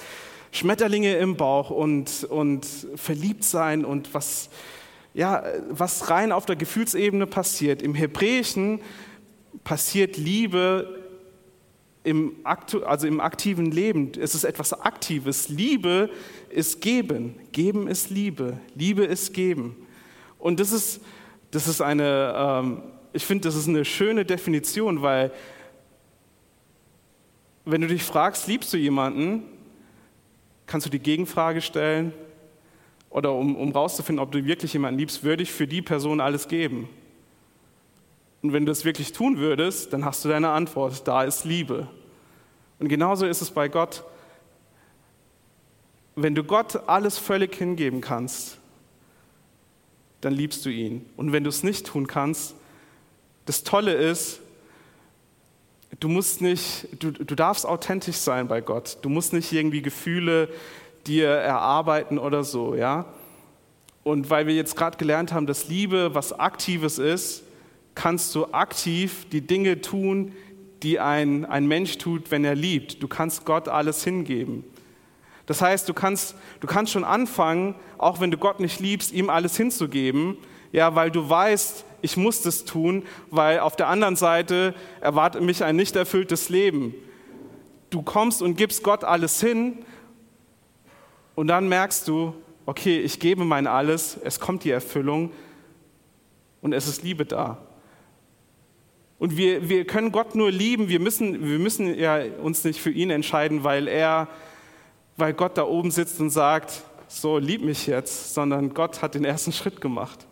[0.51, 2.67] Schmetterlinge im Bauch und, und
[2.97, 4.51] verliebt sein und was,
[5.15, 7.83] ja, was rein auf der Gefühlsebene passiert.
[7.83, 8.81] Im Hebräischen
[9.65, 11.02] passiert Liebe
[12.05, 14.13] im, also im aktiven Leben.
[14.19, 15.49] Es ist etwas Aktives.
[15.49, 16.11] Liebe
[16.51, 17.37] ist Geben.
[17.53, 18.59] Geben ist Liebe.
[18.75, 19.77] Liebe ist Geben.
[20.39, 21.01] Und das ist,
[21.53, 22.83] das ist eine, ähm,
[23.13, 25.31] ich finde, das ist eine schöne Definition, weil
[27.65, 29.45] wenn du dich fragst, liebst du jemanden,
[30.67, 32.13] kannst du die Gegenfrage stellen
[33.11, 36.49] oder um, um rauszufinden, ob du wirklich jemanden liebst, würde ich für die Person alles
[36.49, 36.89] geben.
[38.43, 41.87] Und wenn du es wirklich tun würdest, dann hast du deine Antwort, da ist Liebe.
[42.81, 44.03] Und genauso ist es bei Gott.
[46.17, 48.59] Wenn du Gott alles völlig hingeben kannst,
[50.21, 51.07] dann liebst du ihn.
[51.17, 52.55] Und wenn du es nicht tun kannst,
[53.47, 54.41] das Tolle ist,
[56.01, 58.99] du musst nicht, du, du darfst authentisch sein bei Gott.
[59.03, 60.49] Du musst nicht irgendwie Gefühle
[61.07, 63.07] dir erarbeiten oder so, ja.
[64.03, 67.45] Und weil wir jetzt gerade gelernt haben, dass Liebe was Aktives ist,
[67.95, 70.33] kannst du aktiv die Dinge tun,
[70.83, 73.03] die ein, ein Mensch tut, wenn er liebt.
[73.03, 74.65] Du kannst Gott alles hingeben.
[75.47, 79.29] Das heißt, du kannst, du kannst schon anfangen, auch wenn du Gott nicht liebst, ihm
[79.29, 80.37] alles hinzugeben,
[80.71, 85.63] ja, weil du weißt, ich muss das tun, weil auf der anderen Seite erwartet mich
[85.63, 86.95] ein nicht erfülltes Leben.
[87.91, 89.85] Du kommst und gibst Gott alles hin
[91.35, 92.35] und dann merkst du,
[92.67, 95.33] okay, ich gebe mein alles, es kommt die Erfüllung
[96.61, 97.59] und es ist Liebe da.
[99.23, 102.91] Und wir, wir können Gott nur lieben, wir müssen, wir müssen ja uns nicht für
[102.91, 104.27] ihn entscheiden, weil er,
[105.17, 109.25] weil Gott da oben sitzt und sagt, so lieb mich jetzt, sondern Gott hat den
[109.25, 110.27] ersten Schritt gemacht.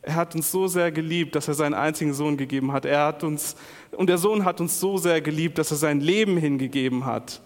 [0.00, 2.86] Er hat uns so sehr geliebt, dass er seinen einzigen Sohn gegeben hat.
[2.86, 3.54] Er hat uns,
[3.92, 7.42] und der Sohn hat uns so sehr geliebt, dass er sein Leben hingegeben hat.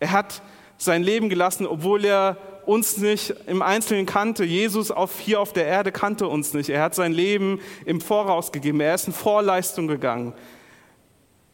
[0.00, 0.42] Er hat
[0.76, 2.36] sein Leben gelassen, obwohl er
[2.68, 4.44] uns nicht im Einzelnen kannte.
[4.44, 6.68] Jesus auf, hier auf der Erde kannte uns nicht.
[6.68, 8.80] Er hat sein Leben im Voraus gegeben.
[8.80, 10.34] Er ist in Vorleistung gegangen.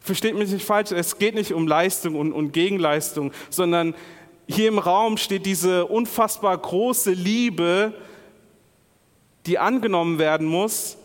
[0.01, 3.95] Versteht mich nicht falsch, es geht nicht um Leistung und, und Gegenleistung, sondern
[4.45, 7.93] hier im Raum steht diese unfassbar große Liebe,
[9.45, 10.97] die angenommen werden muss,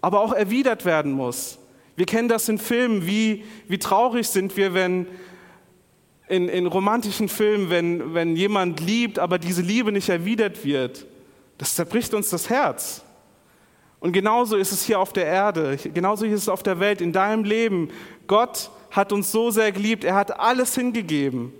[0.00, 1.58] aber auch erwidert werden muss.
[1.96, 5.06] Wir kennen das in Filmen, wie, wie traurig sind wir, wenn
[6.28, 11.06] in, in romantischen Filmen, wenn, wenn jemand liebt, aber diese Liebe nicht erwidert wird.
[11.58, 13.02] Das zerbricht uns das Herz.
[14.00, 17.12] Und genauso ist es hier auf der Erde, genauso ist es auf der Welt, in
[17.12, 17.90] deinem Leben.
[18.26, 21.52] Gott hat uns so sehr geliebt, er hat alles hingegeben.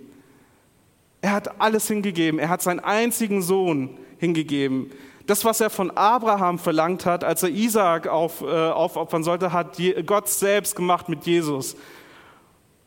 [1.21, 4.91] Er hat alles hingegeben, er hat seinen einzigen Sohn hingegeben.
[5.25, 9.77] Das, was er von Abraham verlangt hat, als er Isaak auf, äh, aufopfern sollte, hat
[10.05, 11.75] Gott selbst gemacht mit Jesus.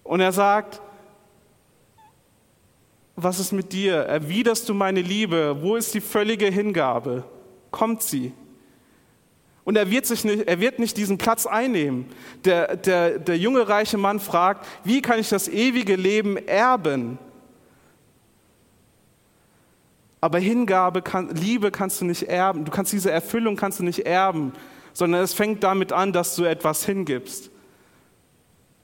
[0.05, 0.81] Und er sagt,
[3.17, 3.97] was ist mit dir?
[3.97, 5.57] Erwiderst du meine Liebe?
[5.61, 7.25] Wo ist die völlige Hingabe?
[7.71, 8.33] Kommt sie?
[9.65, 12.07] Und er wird, sich nicht, er wird nicht diesen Platz einnehmen.
[12.45, 17.19] Der, der, der junge reiche Mann fragt, wie kann ich das ewige Leben erben?
[20.21, 22.65] Aber Hingabe, kann, Liebe kannst du nicht erben.
[22.65, 24.53] Du kannst diese Erfüllung kannst du nicht erben,
[24.93, 27.51] sondern es fängt damit an, dass du etwas hingibst.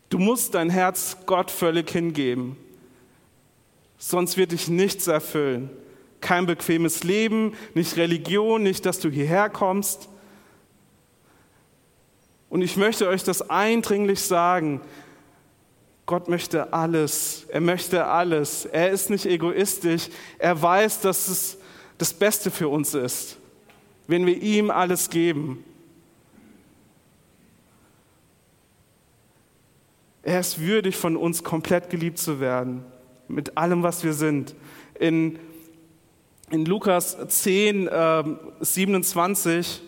[0.09, 2.57] Du musst dein Herz Gott völlig hingeben.
[3.99, 5.71] Sonst wird dich nichts erfüllen.
[6.21, 10.09] Kein bequemes Leben, nicht Religion, nicht, dass du hierher kommst.
[12.49, 14.81] Und ich möchte euch das eindringlich sagen.
[16.07, 17.47] Gott möchte alles.
[17.49, 18.65] Er möchte alles.
[18.65, 20.09] Er ist nicht egoistisch.
[20.39, 21.59] Er weiß, dass es
[21.99, 23.39] das Beste für uns ist,
[24.07, 25.65] wenn wir ihm alles geben.
[30.23, 32.85] Er ist würdig, von uns komplett geliebt zu werden,
[33.29, 34.55] mit allem, was wir sind.
[34.99, 35.39] In,
[36.51, 38.25] in Lukas 10, äh,
[38.61, 39.83] 27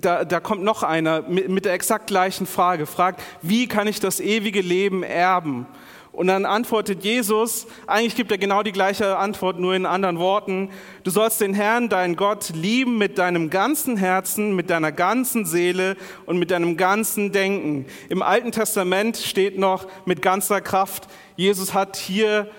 [0.00, 4.00] da, da kommt noch einer mit, mit der exakt gleichen Frage, fragt, wie kann ich
[4.00, 5.66] das ewige Leben erben?
[6.14, 10.70] Und dann antwortet Jesus, eigentlich gibt er genau die gleiche Antwort, nur in anderen Worten.
[11.02, 15.96] Du sollst den Herrn, deinen Gott, lieben mit deinem ganzen Herzen, mit deiner ganzen Seele
[16.26, 17.86] und mit deinem ganzen Denken.
[18.08, 21.08] Im Alten Testament steht noch mit ganzer Kraft.
[21.36, 22.50] Jesus hat hier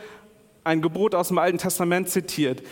[0.63, 2.63] ein Gebot aus dem Alten Testament zitiert.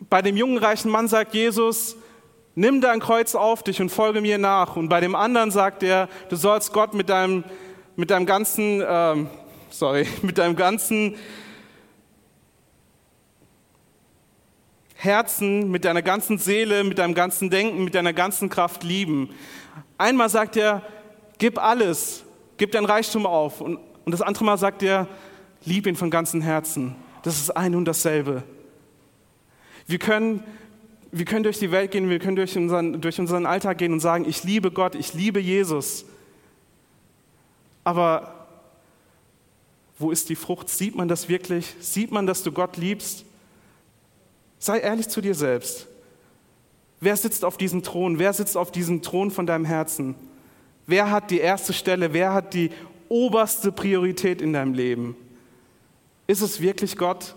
[0.00, 1.96] Bei dem jungen reichen Mann sagt Jesus,
[2.54, 4.76] nimm dein Kreuz auf dich und folge mir nach.
[4.76, 7.44] Und bei dem anderen sagt er, du sollst Gott mit deinem,
[7.94, 9.28] mit deinem ganzen, ähm,
[9.70, 11.16] sorry, mit deinem ganzen
[14.94, 19.30] Herzen, mit deiner ganzen Seele, mit deinem ganzen Denken, mit deiner ganzen Kraft lieben.
[19.98, 20.82] Einmal sagt er,
[21.38, 22.24] gib alles,
[22.56, 23.60] gib dein Reichtum auf.
[23.60, 25.08] Und, und das andere Mal sagt er,
[25.64, 26.94] lieb ihn von ganzem Herzen.
[27.22, 28.42] Das ist ein und dasselbe.
[29.86, 30.42] Wir können
[31.14, 34.00] wir können durch die Welt gehen, wir können durch unseren, durch unseren Alltag gehen und
[34.00, 36.06] sagen, ich liebe Gott, ich liebe Jesus.
[37.84, 38.46] Aber
[39.98, 40.70] wo ist die Frucht?
[40.70, 41.74] Sieht man das wirklich?
[41.80, 43.26] Sieht man, dass du Gott liebst?
[44.58, 45.86] Sei ehrlich zu dir selbst.
[46.98, 48.18] Wer sitzt auf diesem Thron?
[48.18, 50.14] Wer sitzt auf diesem Thron von deinem Herzen?
[50.86, 52.14] Wer hat die erste Stelle?
[52.14, 52.70] Wer hat die
[53.12, 55.14] oberste Priorität in deinem Leben?
[56.26, 57.34] Ist es wirklich Gott?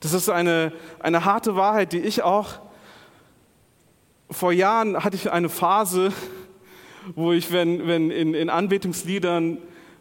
[0.00, 2.60] Das ist eine, eine harte Wahrheit, die ich auch
[4.30, 6.12] vor Jahren hatte ich eine Phase,
[7.14, 9.58] wo ich, wenn, wenn in, in Anbetungsliedern,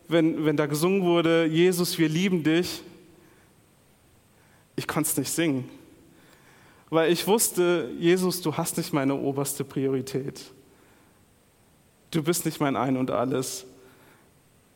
[0.08, 2.82] wenn, wenn da gesungen wurde, Jesus, wir lieben dich,
[4.76, 5.70] ich konnte es nicht singen.
[6.90, 10.42] Weil ich wusste, Jesus, du hast nicht meine oberste Priorität.
[12.12, 13.66] Du bist nicht mein Ein und alles.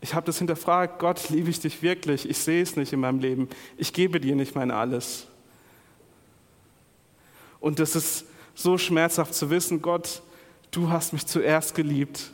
[0.01, 2.29] Ich habe das hinterfragt, Gott, liebe ich dich wirklich?
[2.29, 3.49] Ich sehe es nicht in meinem Leben.
[3.77, 5.27] Ich gebe dir nicht mein Alles.
[7.59, 10.21] Und das ist so schmerzhaft zu wissen, Gott,
[10.71, 12.31] du hast mich zuerst geliebt,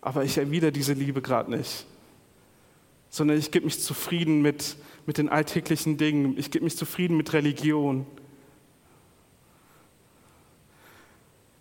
[0.00, 1.86] aber ich erwidere diese Liebe gerade nicht.
[3.08, 4.76] Sondern ich gebe mich zufrieden mit,
[5.06, 6.38] mit den alltäglichen Dingen.
[6.38, 8.06] Ich gebe mich zufrieden mit Religion.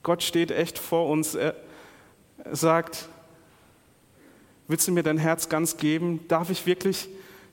[0.03, 1.35] Gott steht echt vor uns.
[1.35, 1.55] Er,
[2.51, 3.09] sagt,
[4.67, 6.21] willst du mir dein Herz ganz geben?
[6.27, 7.09] Darf ich wirklich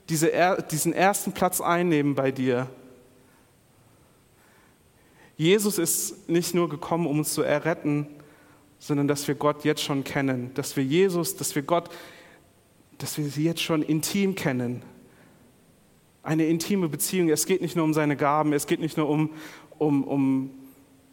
[0.09, 0.31] diese,
[0.71, 2.69] diesen ersten Platz einnehmen bei dir?
[5.37, 8.07] Jesus ist nicht nur gekommen, um uns zu erretten,
[8.79, 11.91] sondern dass wir Gott jetzt schon kennen, dass wir Jesus, dass wir Gott,
[12.99, 14.83] dass wir sie jetzt schon intim kennen.
[16.23, 17.29] Eine intime Beziehung.
[17.29, 19.31] Es geht nicht nur um seine Gaben, es geht nicht nur um,
[19.79, 20.51] um, um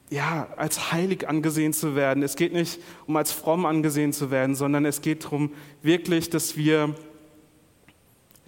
[0.09, 2.23] ja, als heilig angesehen zu werden.
[2.23, 5.51] Es geht nicht um als fromm angesehen zu werden, sondern es geht darum,
[5.81, 6.95] wirklich, dass wir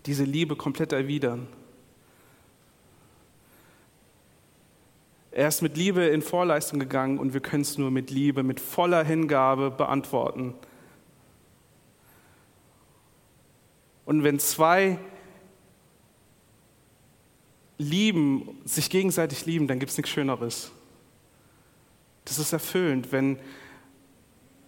[0.06, 1.48] diese Liebe komplett erwidern.
[5.32, 8.60] Er ist mit Liebe in Vorleistung gegangen und wir können es nur mit Liebe, mit
[8.60, 10.54] voller Hingabe beantworten.
[14.06, 14.98] Und wenn zwei
[17.78, 20.72] lieben, sich gegenseitig lieben, dann gibt es nichts Schöneres.
[22.26, 23.40] Das ist erfüllend, wenn,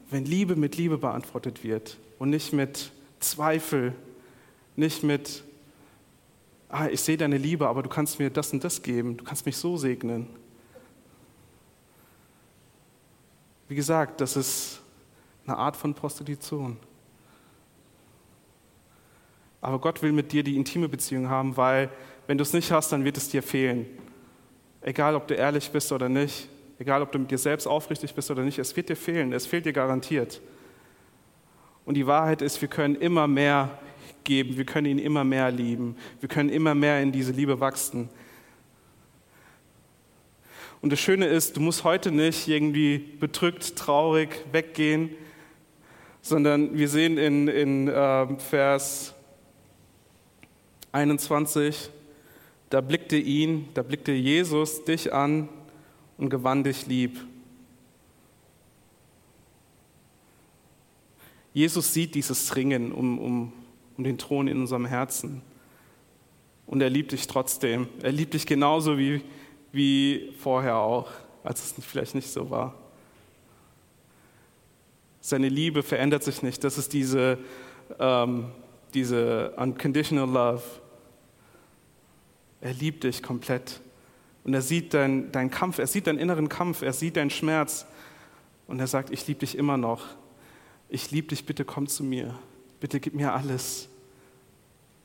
[0.09, 3.93] wenn Liebe mit Liebe beantwortet wird und nicht mit Zweifel,
[4.75, 5.43] nicht mit,
[6.69, 9.45] ah, ich sehe deine Liebe, aber du kannst mir das und das geben, du kannst
[9.45, 10.27] mich so segnen.
[13.67, 14.81] Wie gesagt, das ist
[15.45, 16.77] eine Art von Prostitution.
[19.61, 21.89] Aber Gott will mit dir die intime Beziehung haben, weil
[22.27, 23.87] wenn du es nicht hast, dann wird es dir fehlen.
[24.81, 26.47] Egal, ob du ehrlich bist oder nicht,
[26.80, 29.45] egal, ob du mit dir selbst aufrichtig bist oder nicht, es wird dir fehlen, es
[29.45, 30.41] fehlt dir garantiert.
[31.86, 33.80] Und die Wahrheit ist, wir können immer mehr
[34.23, 38.09] geben, wir können ihn immer mehr lieben, wir können immer mehr in diese Liebe wachsen.
[40.82, 45.11] Und das Schöne ist, du musst heute nicht irgendwie bedrückt, traurig weggehen,
[46.21, 49.15] sondern wir sehen in, in äh, Vers
[50.91, 51.89] 21,
[52.69, 55.49] da blickte ihn, da blickte Jesus dich an
[56.18, 57.20] und gewann dich lieb.
[61.53, 63.53] Jesus sieht dieses Ringen um, um,
[63.97, 65.41] um den Thron in unserem Herzen.
[66.68, 67.88] Und er liebt dich trotzdem.
[68.03, 69.22] Er liebt dich genauso wie,
[69.72, 71.09] wie vorher auch,
[71.43, 72.76] als es vielleicht nicht so war.
[75.22, 76.63] Seine Liebe verändert sich nicht.
[76.63, 77.39] Das ist diese,
[77.99, 78.51] ähm,
[78.93, 80.63] diese unconditional love.
[82.61, 83.82] Er liebt dich komplett.
[84.47, 87.85] Und er sieht deinen dein Kampf, er sieht deinen inneren Kampf, er sieht deinen Schmerz.
[88.65, 90.05] Und er sagt, ich liebe dich immer noch.
[90.87, 92.33] Ich liebe dich, bitte komm zu mir.
[92.79, 93.89] Bitte gib mir alles.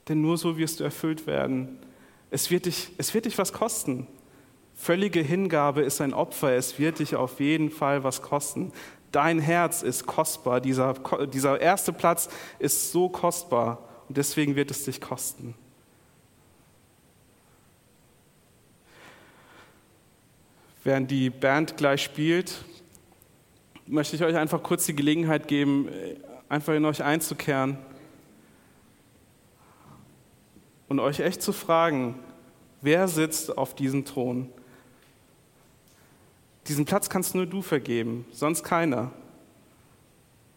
[0.09, 1.77] Denn nur so wirst du erfüllt werden.
[2.31, 4.07] Es wird dich, es wird dich was kosten.
[4.77, 8.73] Völlige Hingabe ist ein Opfer, es wird dich auf jeden Fall was kosten.
[9.11, 10.95] Dein Herz ist kostbar, dieser,
[11.27, 12.29] dieser erste Platz
[12.61, 15.57] ist so kostbar und deswegen wird es dich kosten.
[20.85, 22.65] Während die Band gleich spielt,
[23.87, 25.89] möchte ich euch einfach kurz die Gelegenheit geben,
[26.49, 27.79] einfach in euch einzukehren
[30.89, 32.19] und euch echt zu fragen,
[32.81, 34.49] wer sitzt auf diesem Thron?
[36.67, 39.11] Diesen Platz kannst nur du vergeben, sonst keiner.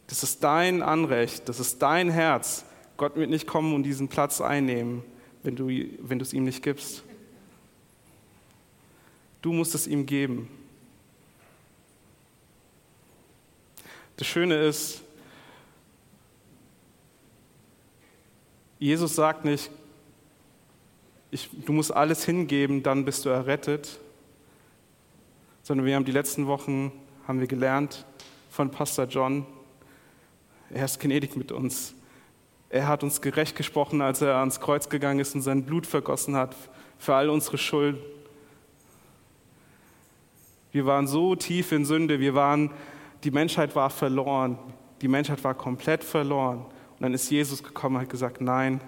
[0.08, 2.66] Das ist dein Anrecht, das ist dein Herz.
[2.98, 5.04] Gott wird nicht kommen und diesen Platz einnehmen,
[5.44, 7.05] wenn du, wenn du es ihm nicht gibst.
[9.46, 10.50] Du musst es ihm geben.
[14.18, 15.04] Das Schöne ist,
[18.80, 19.70] Jesus sagt nicht,
[21.30, 24.00] ich, du musst alles hingeben, dann bist du errettet,
[25.62, 26.92] sondern wir haben die letzten Wochen
[27.28, 28.04] haben wir gelernt
[28.50, 29.46] von Pastor John,
[30.72, 31.94] Er ist gnädig mit uns.
[32.70, 36.36] Er hat uns gerecht gesprochen, als er ans Kreuz gegangen ist und sein Blut vergossen
[36.36, 36.56] hat
[36.98, 38.02] für all unsere Schuld.
[40.76, 42.70] Wir waren so tief in Sünde, wir waren,
[43.24, 44.60] die Menschheit war verloren,
[45.02, 46.66] die Menschheit war komplett verloren.
[46.66, 48.82] Und dann ist Jesus gekommen und hat gesagt, nein,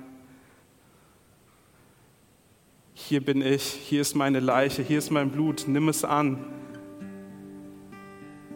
[2.93, 6.45] hier bin ich, hier ist meine Leiche, hier ist mein Blut, nimm es an.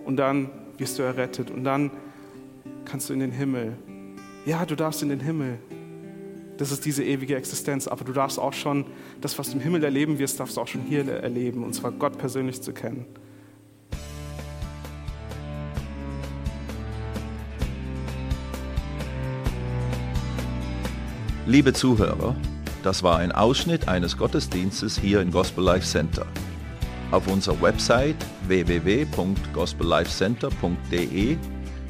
[0.03, 1.89] Und dann wirst du errettet und dann
[2.83, 3.77] kannst du in den Himmel.
[4.45, 5.57] Ja, du darfst in den Himmel.
[6.57, 8.85] Das ist diese ewige Existenz, aber du darfst auch schon,
[9.19, 11.91] das, was du im Himmel erleben wirst, darfst du auch schon hier erleben, und zwar
[11.91, 13.05] Gott persönlich zu kennen.
[21.47, 22.35] Liebe Zuhörer,
[22.83, 26.25] das war ein Ausschnitt eines Gottesdienstes hier im Gospel Life Center.
[27.11, 28.15] Auf unserer Website
[28.47, 31.37] www.gospellifecenter.de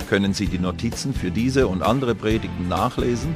[0.10, 3.36] können Sie die Notizen für diese und andere Predigten nachlesen